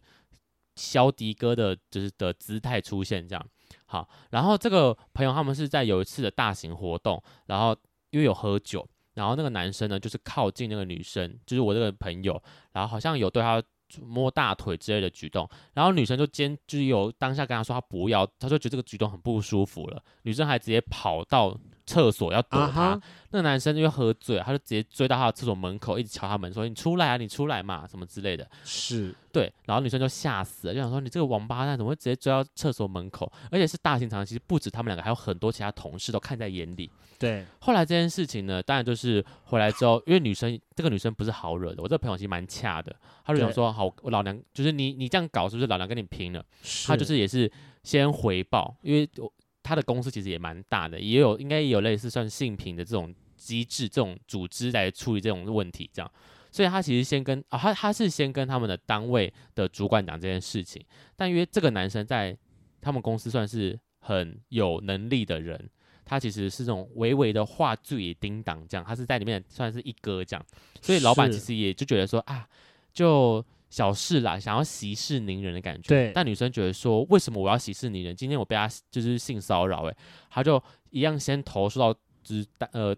[0.76, 3.46] 削迪哥的，就是的姿态出现这样。
[3.86, 7.76] 好，然后这个朋友他们是在有一次的大型活动，然后
[8.10, 12.42] 因为有喝酒，然后那个男生呢就是靠近那个女生，就是我这个朋友，
[12.74, 13.64] 然后好像有对他。
[14.06, 20.04] 摸大腿之类的举动，然后女生就坚就是有当下跟他说他不要，他就觉得这个举动很不舒服了。
[20.24, 21.58] 女生还直接跑到
[21.90, 23.02] 厕所要躲他，uh.
[23.32, 33.32] 那个男生因为喝醉，他就直接追到他的厕所门口，一直敲他门说：“你出来啊，你出来嘛，什么之类的。”是，对，然后女生就吓死了，就想说：“你这个王八蛋怎么会直接追到厕所门口？
[33.50, 47.52] 而且是大型场合，其实不止他们两个，还有很多其他同事都看在眼里。”对，后来这件事情呢，当然就是回来之后，因为女生这个女生不是好惹的，我这个朋友其实蛮恰的，他就想说：“好，我老娘就是你，你这样搞是不是老娘跟你拼了？”是他就是也是
[47.84, 49.32] 先回报，因为我。
[49.62, 56.12] 他的公司其实也蛮大的，也有应该也有类似算性平的这种机制、这种组织来处理这种问题，这样。
[56.52, 60.84] 所以他其实先跟啊，他他是先跟他们的单位的主管讲这件事情。
[61.16, 62.36] 但因为这个男生在
[62.82, 65.70] 他们公司算是很有能力的人，
[66.04, 70.46] 他其实是这种微微的话最叮当这样，他是在里面算是一哥这样。
[70.82, 72.48] 所以老板其实也就觉得说啊，
[72.94, 73.46] 就。
[73.70, 75.88] 小事啦，想要息事宁人的感觉。
[75.88, 78.16] 对，但女生觉得说，为什么我要息事宁人？
[78.16, 79.96] 今天我被他就是性骚扰，诶，
[80.30, 82.96] 他就一样先投诉到就是单呃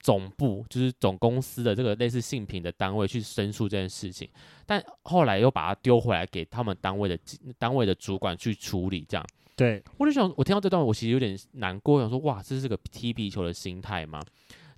[0.00, 4.28] 总部，就是总公司的这个类似性品的单位去申诉这件事情。
[4.66, 7.18] 但后来又把他丢回来给他们单位的
[7.58, 9.06] 单位的主管去处理。
[9.08, 14.20] 这样，对，我就想，我听到这段，我其实有点难过，想说，哇，这是个踢皮球的心态吗？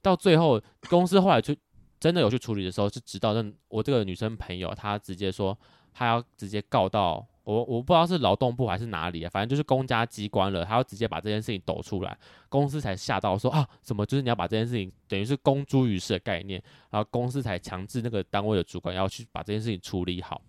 [0.01, 1.53] 到最后，公司后来就。
[1.99, 5.57] 真的有去处理的时候，是直到那我这个女生朋友，她直接说
[5.93, 20.41] 她要直接告到我，我不知道是劳动部还是哪里啊，反正就是公家机关了，她要直接把这件事情抖出来，公司才吓到说啊，什么就是你要把这件事情等于是公诸于世的概念，然后公司才强制那个单位的主管要去把这件事情处理好，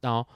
[0.00, 0.26] 然后。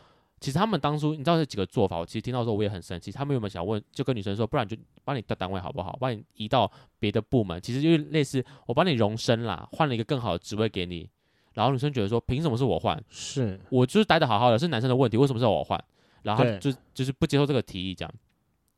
[0.43, 3.13] 其实他们当初，你知道这几个做法，我其实听到时候我也很生气。
[3.13, 5.97] 他们有没有想问，就跟女生说，不然就帮你调单位好不好？
[6.01, 11.09] 帮你移到别的部门，其实就是类似我帮你荣升啦，换了一个更好的职位给你。
[11.55, 13.01] 然后女生觉得说，凭什么是我换？
[13.09, 15.83] 是我就是待的好好的，是男生的问题，为什么是我换？
[16.23, 18.13] 然后就就是不接受这个提议，这样。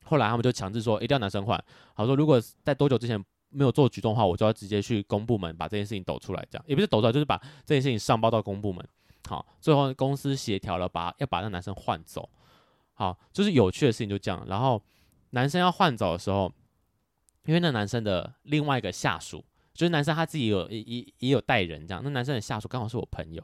[0.04, 1.58] 后来他们就强制说，一定要男生换。
[1.94, 8.84] 好说，如果在多久之前没有做举动的话，我就要直接去公部门把这件事情抖出来，这样也不是抖出来，就是把这件事情上报到公部门。
[9.28, 12.28] 好，最后公司协调了，把要把那男生换走。
[12.94, 14.44] 好，就是有趣的事情就这样。
[14.46, 14.80] 然后
[15.30, 16.52] 男生要换走的时候，
[17.46, 23.42] 因为那男生的另外一个下属就是男生他自己有也也也有带人这样，那男生的下属刚好是我朋友，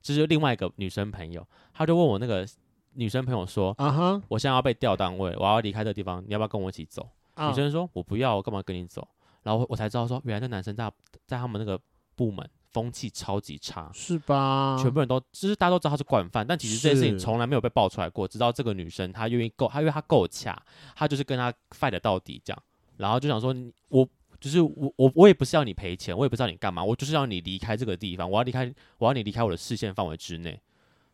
[0.00, 2.46] 就是另外一个女生朋友，他就问我那个
[2.94, 4.22] 女生朋友说：“啊哈、uh，huh.
[4.28, 7.48] 我现在要被调单位，我要离开这个地方，你要不要跟我一起走？” uh.
[7.48, 9.08] 女生说：“我不要，我干嘛跟你走？”
[9.42, 10.92] 然后我才知道说，原来那男生在
[11.26, 11.80] 在他们那个
[12.14, 14.78] 部门风气超级差，是吧？
[14.80, 18.26] 全部人都就是大家都知道他是惯犯，但其实这件事情从来没有被爆出来过。
[18.26, 20.60] 直到这个女生她愿意够，她因为她够恰，
[20.96, 22.62] 她就是跟他 fight 到底这样，
[22.96, 23.54] 然后就想说，
[23.88, 24.08] 我。
[24.40, 30.60] 就是我我我也不是要你赔钱，我也不知道你干嘛，我就是要你离开这个地方，我要离开，我要你离开我的视线范围之内。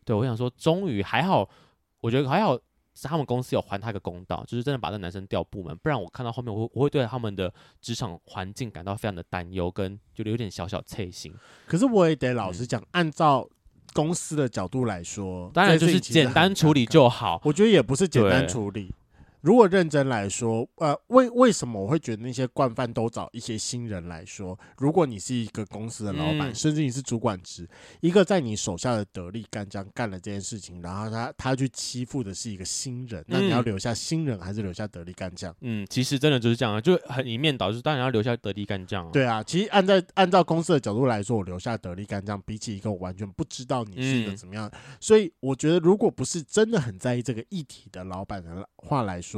[0.03, 1.47] 对，我想说，终于还好，
[2.01, 2.57] 我觉得还好
[2.99, 11.33] 是他们公司有还他一个公道，就是真的把这男生调部门，不然我看到后面我会我会对他们的职场环境感到非常的担忧，跟就有点小小脆心。
[11.65, 13.47] 可是我也得老实讲，嗯、按照
[13.93, 17.41] 公司的角度来说，当然就是简单处理就好。
[17.45, 18.93] 我觉得也不是简单处理。
[19.41, 24.57] 如果认真来说，呃，为为什么我会觉得那些惯犯都找一些新人来说？
[24.77, 27.67] 如果你是一个公司的老板，嗯、甚至你是主管职，
[28.01, 35.55] 一个在你手下的得力干将干了这件事情，然后他他去欺负的是一个新人，那你要留下新人还是留下得力干将？
[35.61, 39.11] 嗯，其实真的就是这样啊，就很一面倒，就是当然要留下得力干将啊。
[39.13, 49.28] 对啊，其实按在按照公司的角度来说，我留下得力干将，比起一个我完全不知道你是一个怎么样，嗯、所以我觉得如果不是真的很在意这个议题的老板的话来说。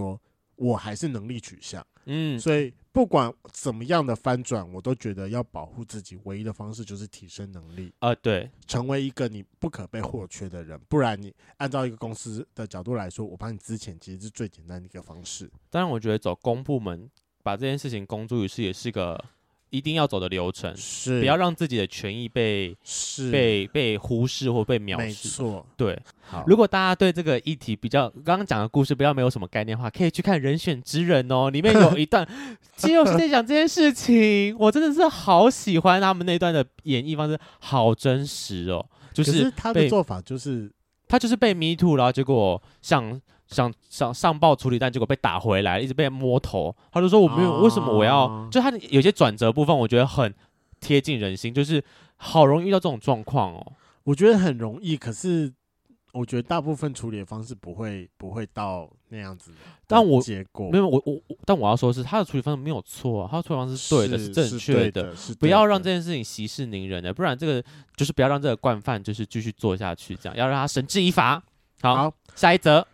[0.55, 15.49] 我还是能力取向，嗯，所以不管怎么样的翻转，我都觉得要保护自己，唯一的方式就是提升能力啊，对，成为一个你不可被或缺的人，不然你按照一个公司的角度来说，我帮你资遣其实是最简单的一个方式。
[15.69, 17.09] 当然，我觉得走公部门
[17.41, 19.23] 把这件事情公诸于世也是个。
[19.71, 24.97] 一定要走的流程是，不要让自己的权益被是被被忽视或被藐视。
[24.97, 25.99] 没错，对。
[26.21, 32.27] 好，如果大家对这个议题比较刚刚讲的故事比较没有什么概念的话，可以去看《人选之人》哦，里面 有一段
[32.75, 38.85] 肌肉是在讲这件事情，我真的是好喜欢他们那段的演绎方式，好真实哦。
[39.13, 40.71] 就是，是他的做法就是
[41.07, 43.19] 他就是被 me too，然后结果像。
[43.51, 46.75] 想想上报处理，但结果被打回来，一直被摸头。
[46.91, 50.33] 他就说：“我没有，为什么我要？”啊、就他有些转折部分，我觉得很
[50.79, 51.83] 贴近人心，就是
[52.15, 53.73] 好容易遇到这种状况哦。
[54.03, 55.53] 我觉得很容易，可是
[56.13, 59.51] 我觉得大部分处理的方式不会不会到那样子。
[59.85, 65.13] 但我结果没有我我，但我要说的是他的处理方式没有错，啊，他的处理方式是对的，是，是正确的。
[65.39, 67.63] 不要让这件事情息事宁人的，不然这个
[67.95, 71.43] 就是不要让这个惯犯就是继续做下去，这样要让他绳之以法。
[71.81, 72.85] 好，好下一则。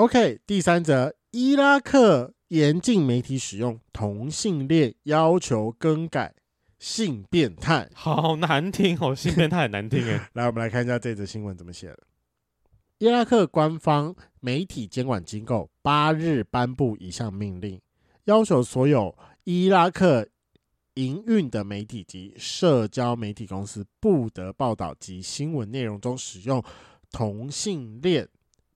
[0.00, 6.34] OK，第三则，伊拉克严禁媒体使用同性恋，要求更改
[6.78, 10.26] 性变态，好难听哦，性变态很难听哎。
[10.32, 11.98] 来，我们来看一下这则新闻怎么写的。
[12.96, 17.78] 伊拉克官方媒体监管机构八日颁布一项命令，
[18.24, 20.26] 要求所有伊拉克
[20.94, 26.64] 营运的媒体及社交媒体公司不得报道及新闻内容中使用
[27.12, 28.26] 同性恋。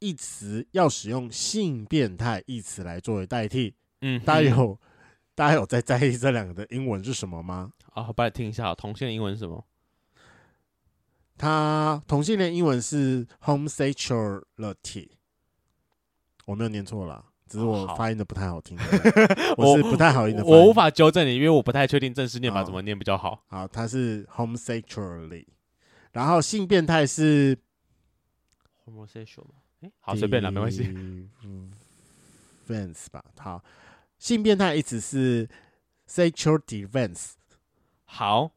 [0.05, 4.79] 一词要使用性变态一词来作为代替，嗯，大家有
[5.35, 7.73] 大家有在在意这两个的英文是什么吗？
[7.91, 9.65] 好，我帮你听一下，同性的英文是什么？
[11.39, 15.09] 他同性恋英文是 homosexuality，
[16.45, 18.79] 我没有念错了，只是我发音的不太好听，
[19.57, 23.43] 我是不太好音的，我无法纠正你，因为我不太确定正式念法怎么念比较好。
[23.49, 25.47] 好，它是 homosexuality，
[26.13, 27.59] 然后性变态是
[28.85, 29.47] homosexual。
[30.01, 30.83] 好，随便了，没关系。
[32.67, 33.63] fans 吧，好，
[34.19, 35.49] 性变态意思是
[36.09, 37.33] sexual deviance。
[38.05, 38.51] 好，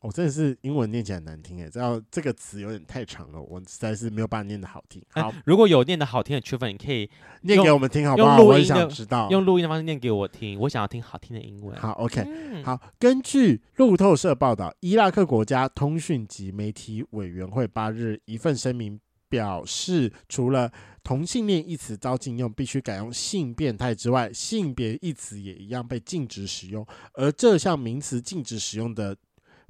[0.00, 5.00] 我、哦、真的是英文念起来难听诶，知道这个词有点太长了，我实在是没有办法念得好听。
[5.10, 7.08] 好，欸、如果有念得好听的区分，你可以
[7.42, 8.42] 念给我们听，好不好？
[8.42, 11.78] 我也想知道，用录音的方式念给我听，我想要听好听的英文。
[11.78, 12.80] 好，OK，、嗯、好。
[12.98, 19.00] 根据路透社报道，伊拉克国家通讯及媒体委员会八日一份声明。
[19.34, 20.70] 表示，除了
[21.02, 26.86] 同性恋一词遭禁用，必须改用性变态之外，性别一词也一样被禁止使用。
[27.14, 29.16] 而这项名词禁止使用的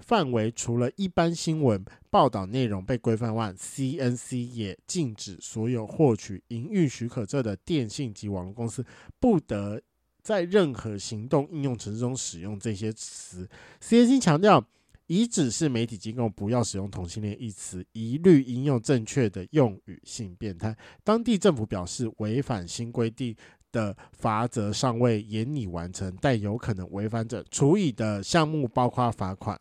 [0.00, 8.84] 范围，除了一般新闻报道内容被规范外，CNC 也禁止所有获取营运许可证的电信及网络公司
[9.18, 9.80] 不得
[10.22, 13.49] 在任何行动应用程式中使用这些词。
[13.80, 14.62] CNC 强调。
[15.07, 20.00] 以指示媒体机构不要使用同性恋一词，一律应用正确的用语。
[20.05, 20.76] 性变态。
[21.02, 23.34] 当地政府表示，违反新规定
[23.72, 29.59] 的罚则尚未严拟完成，但有可能违反者处以的项目包括罚款。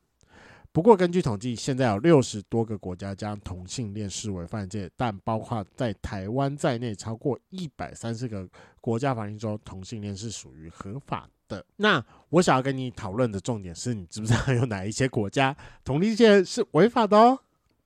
[0.71, 8.47] 不过根据统计，现在有六十多个国家将同性恋视为犯罪，但包括在台湾在内，超过一百三十个
[8.81, 11.63] 国家法令中，同性恋是属于合法的。
[11.77, 12.03] 那
[12.33, 17.37] 我想要跟你讨论的重点是，你知不知道有哪一些国家同性恋是违法的哦？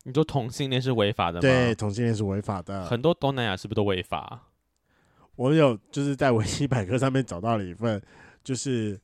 [0.03, 1.41] 你说同性恋是违法的吗？
[1.41, 2.85] 对，同性恋是违法的。
[2.85, 4.47] 很多东南亚是不是都违法？
[5.35, 8.01] 我有就是在维基百科上面找到了一份
[8.41, 8.97] 就是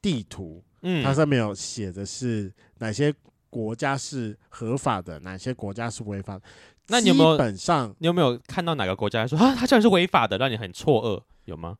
[0.00, 3.12] 地图，嗯，它上面有写的是哪些
[3.50, 6.42] 国家是合法的，哪些国家是违法的。
[6.88, 11.22] 那你有没有基本上你有没有看到哪个国家说啊，它竟然是违法的，让你很错愕？
[11.44, 11.76] 有吗？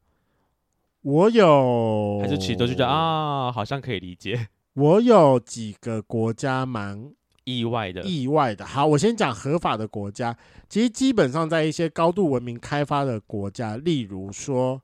[1.03, 4.49] 我有，还是其实都觉得啊，好像可以理解。
[4.74, 7.12] 我有几个国家蛮。
[7.49, 8.66] 意外的，意外的。
[8.66, 10.36] 好，我先讲合法的国家。
[10.68, 14.82] 其实基本上在一些高度文明开发的国家，例如说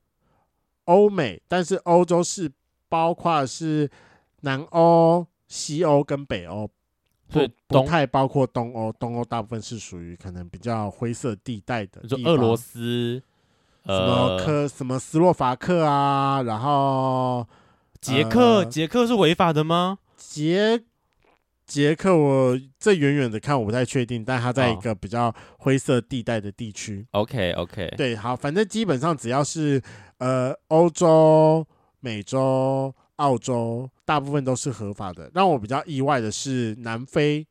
[0.84, 2.48] 欧美，但是欧洲是
[2.88, 3.90] 包括是
[4.42, 6.70] 南欧、西欧跟北欧，
[7.26, 8.92] 不不太包括东欧。
[8.92, 13.20] 东欧大部分是属于可能比较灰色地带的，就俄罗斯、
[13.84, 17.46] 什么科、呃、什么斯洛伐克啊，然后
[18.00, 19.98] 捷克，捷克是违法的吗？
[20.16, 20.84] 捷
[21.66, 27.06] 捷克，我这远远的看我不太确定，但它在一个比较灰色地带的地区。
[27.12, 29.82] OK OK，对，好，反正基本上只要是
[30.18, 31.66] 呃欧洲、
[32.00, 35.30] 美洲、澳洲，大部分都是合法的。
[35.34, 37.46] 让我比较意外的是南非，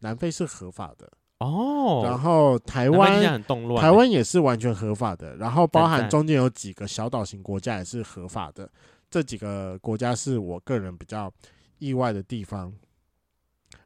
[0.00, 1.10] 南非是合法的
[1.40, 2.02] 哦。
[2.04, 3.42] 然后台湾，
[3.78, 5.36] 台湾也是完全合法的。
[5.36, 8.70] 然后包含中间有几个小岛型国家也是合法的。
[9.10, 11.30] 这几个国家是我个人比较
[11.78, 12.72] 意外的地方。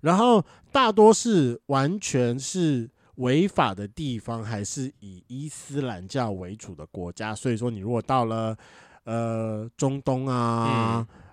[0.01, 7.35] 然后大多是完全是违法的地方，还是以伊斯兰教为主的国家。
[7.35, 8.55] 所以说，你如果到了
[9.05, 11.24] 呃中东啊、嗯、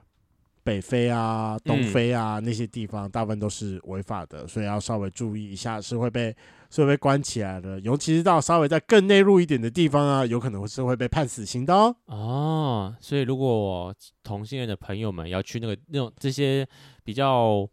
[0.64, 6.36] 北非啊、东非啊、嗯、那些地方，大部分都是违法的，所以要稍微注意一下，是会被
[6.70, 7.80] 是会被关起来的。
[7.80, 11.96] 尤其是到稍微在更内陆一点的地方啊，有可能是会被判死刑的哦。
[12.06, 13.94] 哦，所以如果
[14.24, 16.68] 同性恋的朋友们要去那个那种这些
[17.04, 17.68] 比较。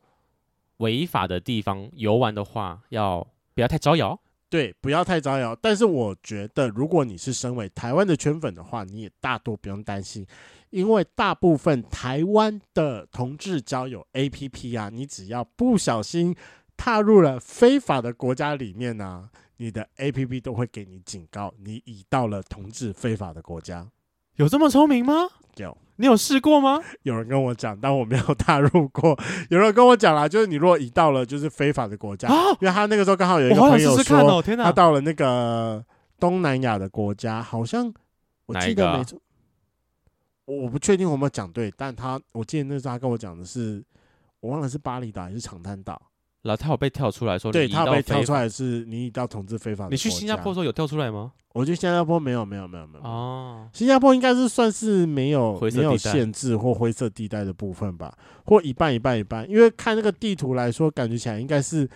[0.79, 4.17] 违法的地方游玩的话，要不要太招摇？
[4.51, 5.55] 对，不要太招摇。
[5.55, 10.27] 但是我觉得，如果你是身为台湾的圈粉的话，你也大多不用担心，
[10.71, 16.35] 因为大部分台湾的同志交友 APP 啊，你只要不小心
[16.77, 23.87] 踏入了非法的国家里面呢、啊，你的 APP 都会给你警告，你已到了同志非法的国家。
[24.37, 25.29] 有这么聪明吗？
[25.57, 25.77] 有。
[26.01, 26.81] 你有试过吗？
[27.03, 29.19] 有人跟我讲，但我没有踏入过。
[29.51, 35.85] 有人跟我讲啦，就是你如果已到了就是非法的国家，啊、因为他那个时候刚好有一个朋友说，他到了那个
[36.21, 37.93] 东南亚的国家，好像
[38.47, 39.21] 我记得没错，
[40.45, 43.85] 我不确定我有没有讲对，但他我记得那时候他跟我讲的是，
[44.39, 46.01] 我忘了是巴厘岛还是长滩岛。
[46.43, 49.89] 然后他有被跳出来说，对他有被跳出来是你已到统治非法。
[49.91, 51.33] 你去新加坡的时候有跳出来吗？
[51.55, 61.89] 我去新加坡没有没有没有没有哦，新加坡应该是算是没有没有限制或灰色地带的部分吧，或一半一半一半，因为看那个地图来说，感觉起来应该是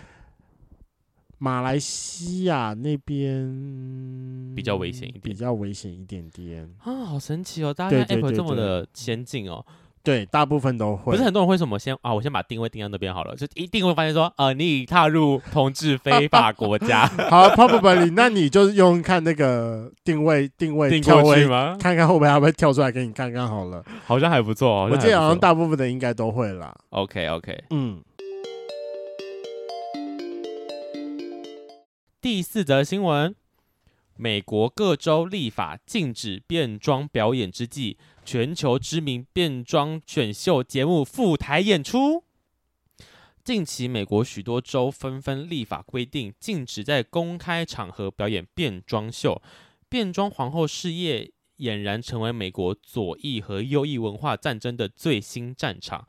[1.38, 7.72] 马来西亚那边比较危险一点，比较危险一点点啊，好神奇哦！
[7.72, 9.64] 大家 App 这么的先进哦。
[10.05, 11.13] 对，大部分都会。
[11.13, 17.07] 不是很多人会什么先啊，我先把定位定在那边好了，就一定会发现说，啊、呃，你已踏入同志非法国家。
[17.31, 21.77] 好，probably，那你就用看那个定位定位定过去吗？
[21.79, 23.85] 看看后面会不会跳出来给你看看好了。
[24.05, 26.75] 好像还不错，我记得好像大部分的应该都会啦。
[26.91, 28.03] OK OK，嗯。
[32.21, 33.35] 第四则新闻。
[34.23, 42.23] 美国各州立法禁止变装表演之际，全球知名变装选秀节目赴台演出。
[43.43, 49.43] 近期，美国许多州纷纷立法规定，禁止在公开场合表演变装秀。
[49.89, 56.07] 变装皇后事业俨然成为美国左翼和右翼文化战争的最新战场。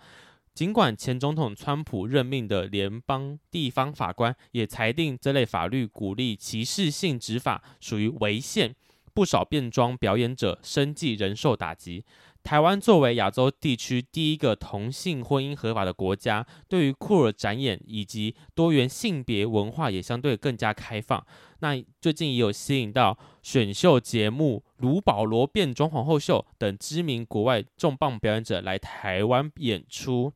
[0.53, 8.75] 尽管前总统川普任命的联邦地方法官也裁定这类法律鼓励歧视性执法属于违宪，
[9.15, 12.05] 不少变装表演者生计仍受打击。
[12.43, 21.25] 台湾作为亚洲地区第一个同性婚姻合法的国家，对于酷儿展演以及多元性别文化也相对更加开放。
[21.61, 30.33] 那最近也有吸引到选秀节目《卢保罗变装皇后秀》等知名国外重磅表演者来台湾演出。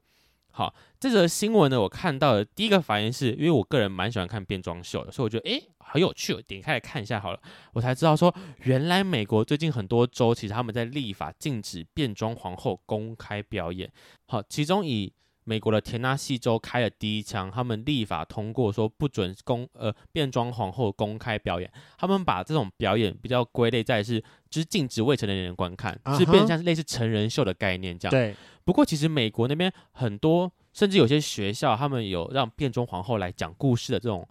[0.58, 7.40] 好，这则新闻呢，我看到的第一个反应是，因为我个人蛮喜欢看变装秀的，所以我觉得诶很有趣，我点开来看一下好了，
[7.74, 8.34] 我才知道说，
[8.64, 13.88] 原来美国最近很多州其实他们在立法禁止变装皇后公开表演。
[14.26, 28.12] 好，其中以美国的田纳西州开了第一枪，他们立法通过说不准公呃变装皇后公开表演，他们把这种表演比较归类在是就是禁止未成年人观看，是变成像是类似成人秀的概念这样。
[28.12, 28.36] 对。
[28.68, 34.28] 不过其实美国那边很多，甚至有些学校他们有让变装皇后来讲故事的这种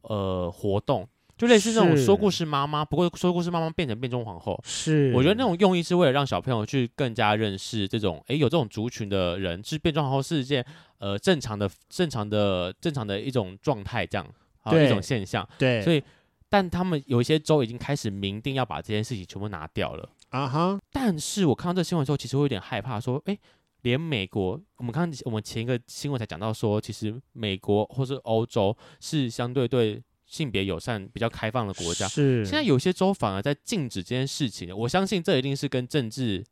[0.00, 1.08] 呃活动。
[1.38, 10.64] 就类似那种说故事妈妈，不过说故事妈妈变成变装皇后，是我觉得那种用意是为了让小朋友去更加认识这种，诶，有这种族群的人，是变装皇后是一件
[10.98, 14.26] 呃正常的、正常的、正常的一种状态，这样
[14.62, 15.48] 啊一种现象。
[15.56, 16.02] 对，所以
[16.48, 20.78] 但他们有一些州已经开始明定要把这件事情全部拿掉了啊哈。
[20.90, 23.38] 但是我看到这新闻之后，其实会有点害怕，说，诶，
[23.82, 30.02] 连美国，我们看我们前一个新闻才讲到说，其实美国或是欧洲是相对对。
[30.24, 34.74] 性别友善、比较开放的国家，是现在有些州反而在禁止这件事情。
[34.74, 36.42] 我相信这一定是跟政治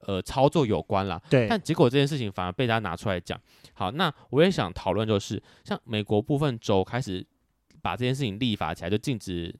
[0.00, 1.22] 呃操作有关啦。
[1.30, 3.40] 对，但结果这件事情反而被大家拿出来讲。
[3.74, 7.24] 好，那我也想讨论，就是像美国部分州开始
[7.80, 9.54] 把这件事情立法起来，就禁止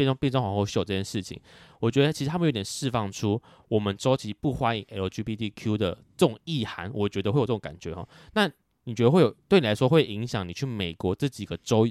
[0.00, 1.38] 变装变装皇后秀这件事情。
[1.78, 6.90] 我觉得其实他们有点释放出我们州其实不欢迎 LGBTQ 的这种意涵。
[6.94, 8.08] 我觉得会有这种感觉哈。
[8.32, 8.50] 那
[8.84, 11.86] 你觉得会有对你来说会影响你去美国这几个州？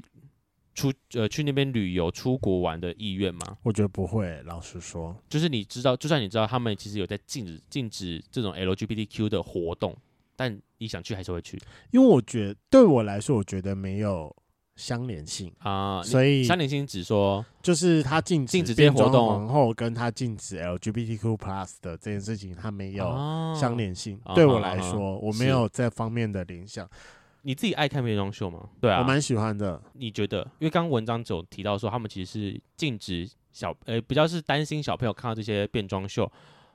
[0.76, 3.58] 出呃去那边旅游、出国玩的意愿吗？
[3.64, 9.94] 我觉得不会，老实说，就是你知道，就算你知道他们其实有在禁止禁止这种 LGBTQ 的活动，
[10.38, 11.60] 但你想去还是会去，
[11.92, 14.34] 因为我觉得对我来说，我觉得没有
[14.80, 23.06] 相连性啊，所以相连性只说就是他禁禁止这些活动，皇后跟他禁止 LGBTQ plus 的这件事情，他没有
[23.60, 24.18] 相连性。
[24.24, 26.90] 啊、对我来说，啊、我没有这方面的联想。
[27.42, 28.70] 你自己爱看变装秀吗？
[28.80, 29.82] 对啊，我蛮喜欢的。
[29.94, 30.40] 你觉得？
[30.60, 36.30] 因为刚刚文章只有提到说，他们其实是禁止小，呃，比较是担心小朋友看到这些变装秀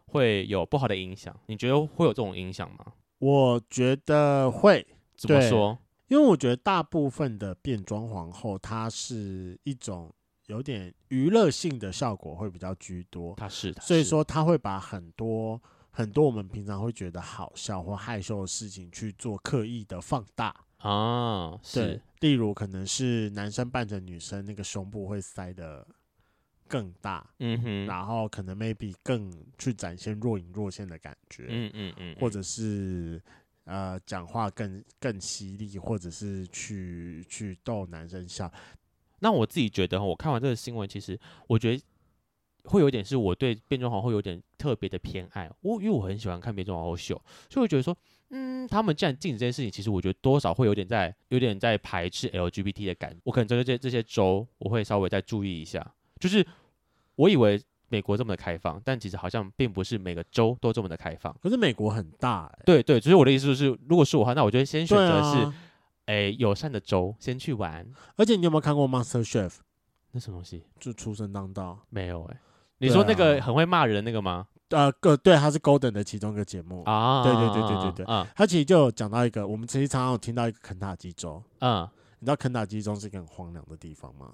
[0.07, 1.34] 会有不好的影响。
[1.46, 2.84] 你觉得会有这种影响吗？
[3.18, 4.86] 我觉得会。
[5.16, 5.78] 怎么说？
[6.09, 10.12] 因为我觉得大部分的变装皇后，它是一种
[10.46, 13.34] 有点娱乐性的效果会比较居多。
[13.36, 15.61] 它是，所以说她会把很多。
[15.96, 25.86] 很多我们平常会觉得好笑或害羞的事情去做刻意的放大啊，是，例如可能是男生扮成女生，那个胸部会塞的
[26.66, 33.22] 更大，嗯哼，然后可能 maybe 更去展现若隐若现的感觉，嗯嗯嗯，或者是
[33.64, 38.52] 呃讲话更更犀利，或者是去去逗男生笑。
[39.20, 41.82] 那我自己觉得，我看完这个新闻，其实我觉得。
[42.66, 47.14] 会有点是我对变装皇后有点特别的偏爱，我因为我很喜欢看变装皇后秀，
[47.50, 47.94] 所以我觉得说，
[48.30, 53.20] 嗯，他们既然禁止这件事情，其实我觉得多少会有点在有点在排斥 LGBT 的感觉。
[53.22, 55.94] 我可能针对这这些州，我会稍微再注意一下。
[56.18, 56.42] 就是
[57.16, 57.62] 我以为
[57.95, 61.32] 美国这么的开放，但其实好像并不是每个州都这么的开放。
[61.40, 65.53] 可是美国很大，欸，对对，所以我的意思就是，如果是我的话，那我就会先选择是，
[66.07, 67.86] 哎、啊，友善的州先去玩。
[68.16, 69.53] 而且你有没有看过 Master Chef？
[70.11, 70.64] 那什么东西？
[70.80, 71.78] 就出生当道？
[71.88, 72.40] 没有哎、欸。
[72.78, 74.49] 你说那个很会骂人那个吗？
[74.70, 77.22] 呃，个对，他是 Golden 的其中一个节目啊。
[77.22, 81.40] 对对对对对对，嗯，他其实就有讲到一个，我们其实常常有听到一个肯塔基州。
[81.61, 81.88] 嗯，
[82.18, 84.32] 你知道肯塔基州是一个很荒凉的地方吗？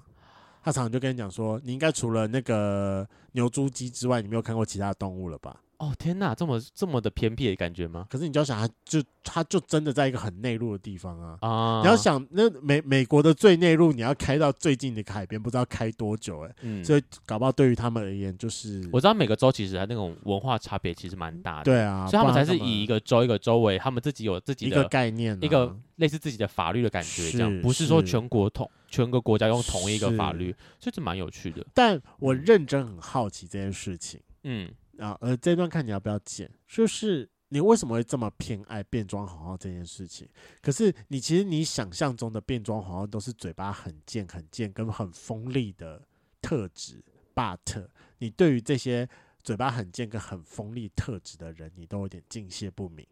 [0.62, 5.60] 他常常就跟你讲说，你应该除了那个牛猪鸡之外，你没有看过其他动物了吧？
[5.80, 8.06] 哦天哪，这么这么的偏僻的感觉吗？
[8.10, 11.38] 可是你就要想，他就他就真的在一个很内陆的地方啊！
[11.40, 16.54] 啊，你要想，那美美国的最内陆，你要开到最近的海边，不知道开多久哎、欸。
[16.60, 21.64] 嗯，所以搞不好对于他们而言，就是我知道每个州其实它那种文化差别其实蛮大的。
[21.64, 31.66] 对啊，所以他们才是以一个州一个州为他们自己有自己的一个概念、啊，一个类似自己的法律的感觉，这样不是说全国统全个国家用同一个法律，所以这蛮有趣的。
[31.72, 34.70] 但我认真很好奇这件事情，嗯。
[35.00, 36.50] 啊，呃，这段看你要不要剪？
[36.68, 40.28] 就是你为什么会这么偏爱变装皇后这件事情？
[40.60, 46.06] 可是你其实你想象中的变装皇后都是嘴巴很贱、很贱跟很锋利的
[46.42, 47.02] 特质
[47.34, 47.88] ，but
[48.18, 49.08] 你对于这些
[49.42, 53.06] 嘴巴很贱跟很锋利特质的人，你都有点敬谢不敏，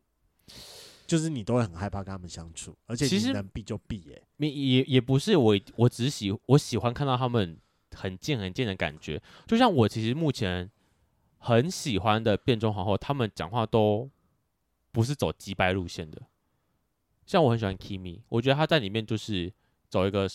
[1.07, 7.59] 就是你都会很害怕跟他们相处，而且其实能避就避、欸，哎，也也也不是我，我只喜我喜欢看到他们
[7.97, 10.71] 很贱很贱的感觉，就像我其实目前。
[11.39, 14.11] 很喜欢的变装皇后，他们讲话都
[14.93, 16.21] 不是走击败路线的。
[17.27, 19.53] 像我很喜欢 Kimi，我觉得他在里面就是
[19.89, 20.29] 走一个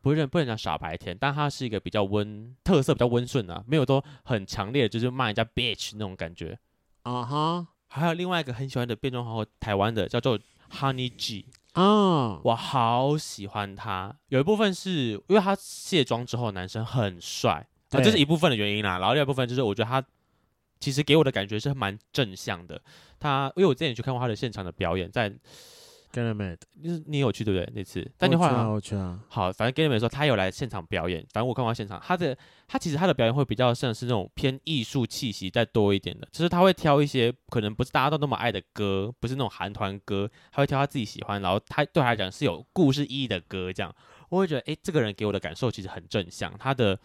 [0.00, 6.58] 不能不能讲傻白甜，但他是一个比较温特色比较温顺啊，没有都很强烈的就是骂人家 bitch 那种感觉。
[7.02, 10.38] 啊哈，还有另外一个很喜欢的变装皇后，台湾的叫做
[10.72, 14.14] Honey G 啊，我好喜欢他。
[14.28, 18.98] 有一部分是因为他卸妆之后男生很帅，这是一部分的原因啦。
[18.98, 20.04] 然后另外一部分就是我觉得他。
[20.84, 22.78] 其实给我的感觉是蛮正向的。
[23.18, 25.32] 他因为我之前也去看过他的现场的表演，在
[26.12, 27.72] Ganymede，就是你有去对不对？
[27.74, 28.52] 那次，但你后来。
[29.28, 32.36] 好，反正 Ganymede 说他有来现场表演，反正我看过现场，他的
[32.68, 43.92] 他其实他的表演会比较像是那种偏艺术气息再多一点的，就是他会挑一些可能不是大家都那么爱的歌，不是那种韩团歌，他会挑他自己喜欢，然后他对他来讲是有故事意义的歌，这样
[44.28, 46.98] 我会觉得，哎，这个人给我的感受其实很正向，他的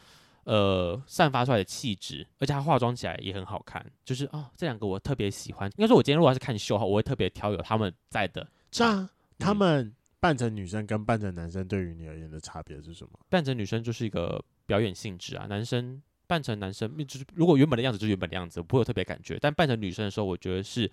[0.49, 5.69] 呃散发出来的气质，而且她化妆起来也很好看，就是哦，这两个我特别喜欢。
[5.77, 8.47] 应该说，我今天如果要是看秀的话，我会特别挑有他们在的。
[8.71, 13.11] 这样，他们扮成女生跟扮成男生对于你而言的差别是什么？
[13.29, 19.37] 扮成女生就是一个表演性质啊，男生扮成男生就是如果原本的样子就是原本的样子，不会有特别感觉。
[19.39, 20.89] 但扮成女生的时候，我觉得是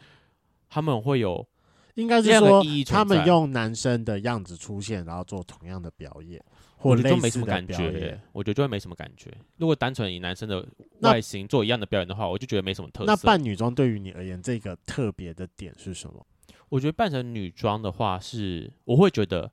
[0.69, 1.47] 他们会有，
[1.95, 6.43] 应该是说他们用男生的样子出现，然后做同样的表演，
[6.89, 8.21] 或者就没什么感觉。
[8.33, 9.33] 我觉得就会没什么感觉。
[9.57, 10.67] 如果单纯以男生的
[11.01, 13.07] 外形做一样的表演的话，我就觉得没什么特色。
[13.07, 16.27] 那扮女装对于你而言，这个特别的点是什么？
[16.69, 19.53] 我觉得扮成女装的话是，是我会觉得，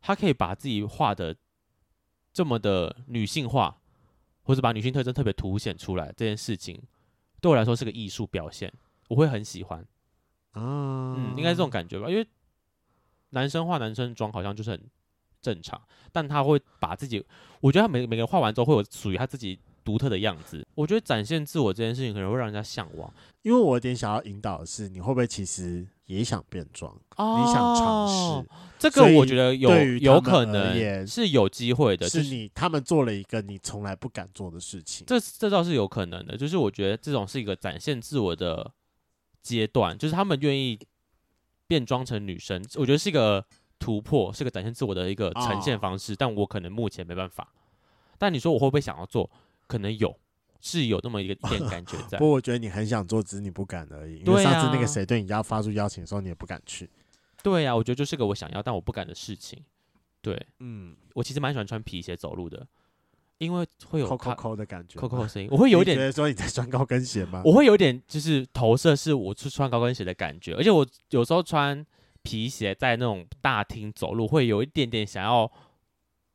[0.00, 1.36] 她可以把自己画的
[2.32, 3.80] 这么的女性化，
[4.42, 6.80] 或者把女性特征特别凸显出来，这件事情
[7.40, 8.72] 对我来说是个艺术表现，
[9.08, 9.80] 我会很喜欢。
[10.52, 12.26] 啊，嗯，应该是这种感觉吧，因为
[13.30, 14.80] 男生化男生妆好像就是很
[15.46, 15.80] 正常，
[16.10, 17.24] 但他会把自己，
[17.60, 20.66] 我觉得他每每个人画完之后会有属于他自己独特的样子。
[20.74, 23.08] 我觉得展现自我这件事情可能会让人家向往，
[23.42, 26.92] 因为我有点想要引导的是，你会不会其实也想变装？
[27.16, 29.04] 哦、你想尝试这个？
[29.16, 35.06] 我觉得有有可能是有机会的，是你他们做了一个你从来不敢做的事情。
[35.06, 38.72] 这这倒是有可能的，就是我觉得这种是一个展现自我的
[39.42, 40.76] 阶段，就是他们愿意
[41.68, 43.44] 变装成女生，我觉得是一个
[43.78, 46.12] 突破，是个展现自我的一个呈现方式。
[46.12, 47.52] 哦、但我可能目前没办法。
[48.18, 49.30] 但你说我会不会想要做？
[49.66, 50.16] 可能有。
[50.58, 54.18] 是有那么一个一点感觉 在，不过我觉得你很想做，只是你不敢而已。
[54.20, 56.90] 因为上次那个谁对你要发出邀请的时候，你也不敢去。
[57.42, 59.62] 对呀、啊，我觉得就是个我想要但我不敢的事情。
[60.22, 62.66] 对，嗯，我其实蛮喜欢穿皮鞋走路的，
[63.38, 67.42] 因为会有抠抠抠的感觉，抠抠的声音，我会有点觉得说你在穿高跟鞋吗？
[67.44, 71.86] 我会有点就是投射是我去穿高跟鞋的感觉，而且我有时候穿
[72.26, 75.48] 皮鞋在那种大厅走路，会有一点点想要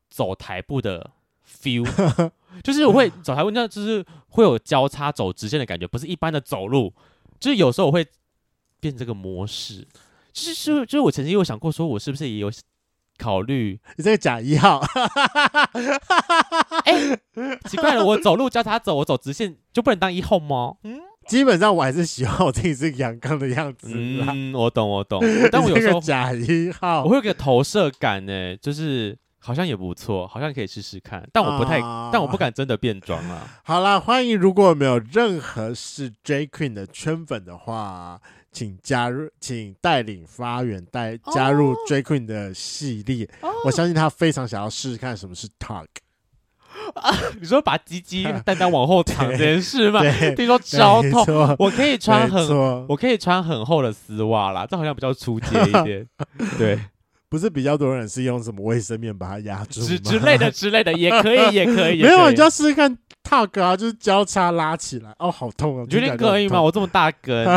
[0.09, 1.11] 走台步的
[1.45, 1.85] feel。
[2.63, 6.93] 就是我会走台步，那就是会有交叉走直线的感觉，不是一般的走路。
[7.41, 8.07] 就是有时候我会
[8.79, 9.85] 变这个模式，
[10.31, 12.49] 就是就是，就是我曾经有想过，说我是不是也有
[13.17, 13.77] 考虑？
[13.97, 14.79] 你这个假一号，
[16.85, 17.19] 哎、欸，
[17.67, 20.77] 奇怪了，我走路交叉走，我走直线就不能当一号吗？
[20.83, 23.89] 嗯，基本上我还是喜欢我自己是阳刚的样子。
[23.93, 25.21] 嗯，我懂，我懂。
[25.51, 29.17] 但我有时候假一号，我会有个投射感呢，就是。
[29.43, 33.41] 好像也不错，好像可以试试看，但我不太，啊、但我不敢真的变装啊。
[33.65, 43.27] 好啦，欢迎，如果没有任何是 J Queen 的圈粉的话，请加入，请带领发源带加入 J Queen 的系列。
[43.41, 45.87] 哦、我相信他非常想要试试看什么是 Tug。
[46.95, 50.01] 啊， 你说把鸡鸡 蛋蛋往后躺这件事吗？
[50.35, 52.47] 听说超痛，我可以穿很，
[52.87, 56.07] 我可以穿很厚的丝袜啦，这好像比较粗街一点。
[56.57, 56.79] 对。
[57.29, 65.85] 不是比较多人是用什么卫生棉把它压住之之类的之类的也可以也可以，没有，你就要试试看 Tug 啊，就是交叉拉起来哦，好痛啊！
[65.89, 66.61] 觉得可以吗？
[66.61, 67.47] 我这么大根，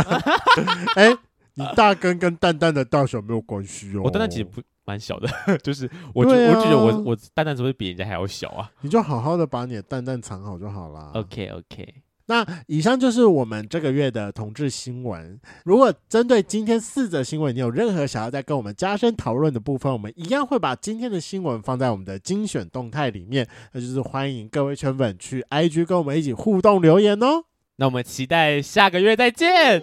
[0.94, 1.18] 哎、欸，
[1.54, 4.02] 你大根跟蛋蛋的大小没有关系哦。
[4.04, 5.28] 我蛋蛋其实不蛮小的，
[5.62, 8.70] 就是我觉、啊、我觉得我我蛋蛋怎么会比人家还要小啊？
[8.82, 11.10] 你就好好的把你的蛋蛋藏好就好了。
[11.14, 11.94] OK OK。
[12.26, 15.38] 那以上就是我们这个月的同志新闻。
[15.64, 23.46] 如果针对今天四则新闻，你有任何想要再跟我们加深讨论的部分，我们一样会把今天的新闻放在我们的精选动态里面。
[23.72, 27.44] 那就是欢迎各位圈粉去 IG 跟我们一起互动留言哦。
[27.76, 29.82] 那我们期待下个月再见。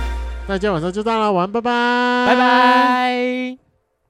[0.47, 2.25] 那今天晚上就这样了晚安拜拜。
[2.27, 3.70] 拜拜。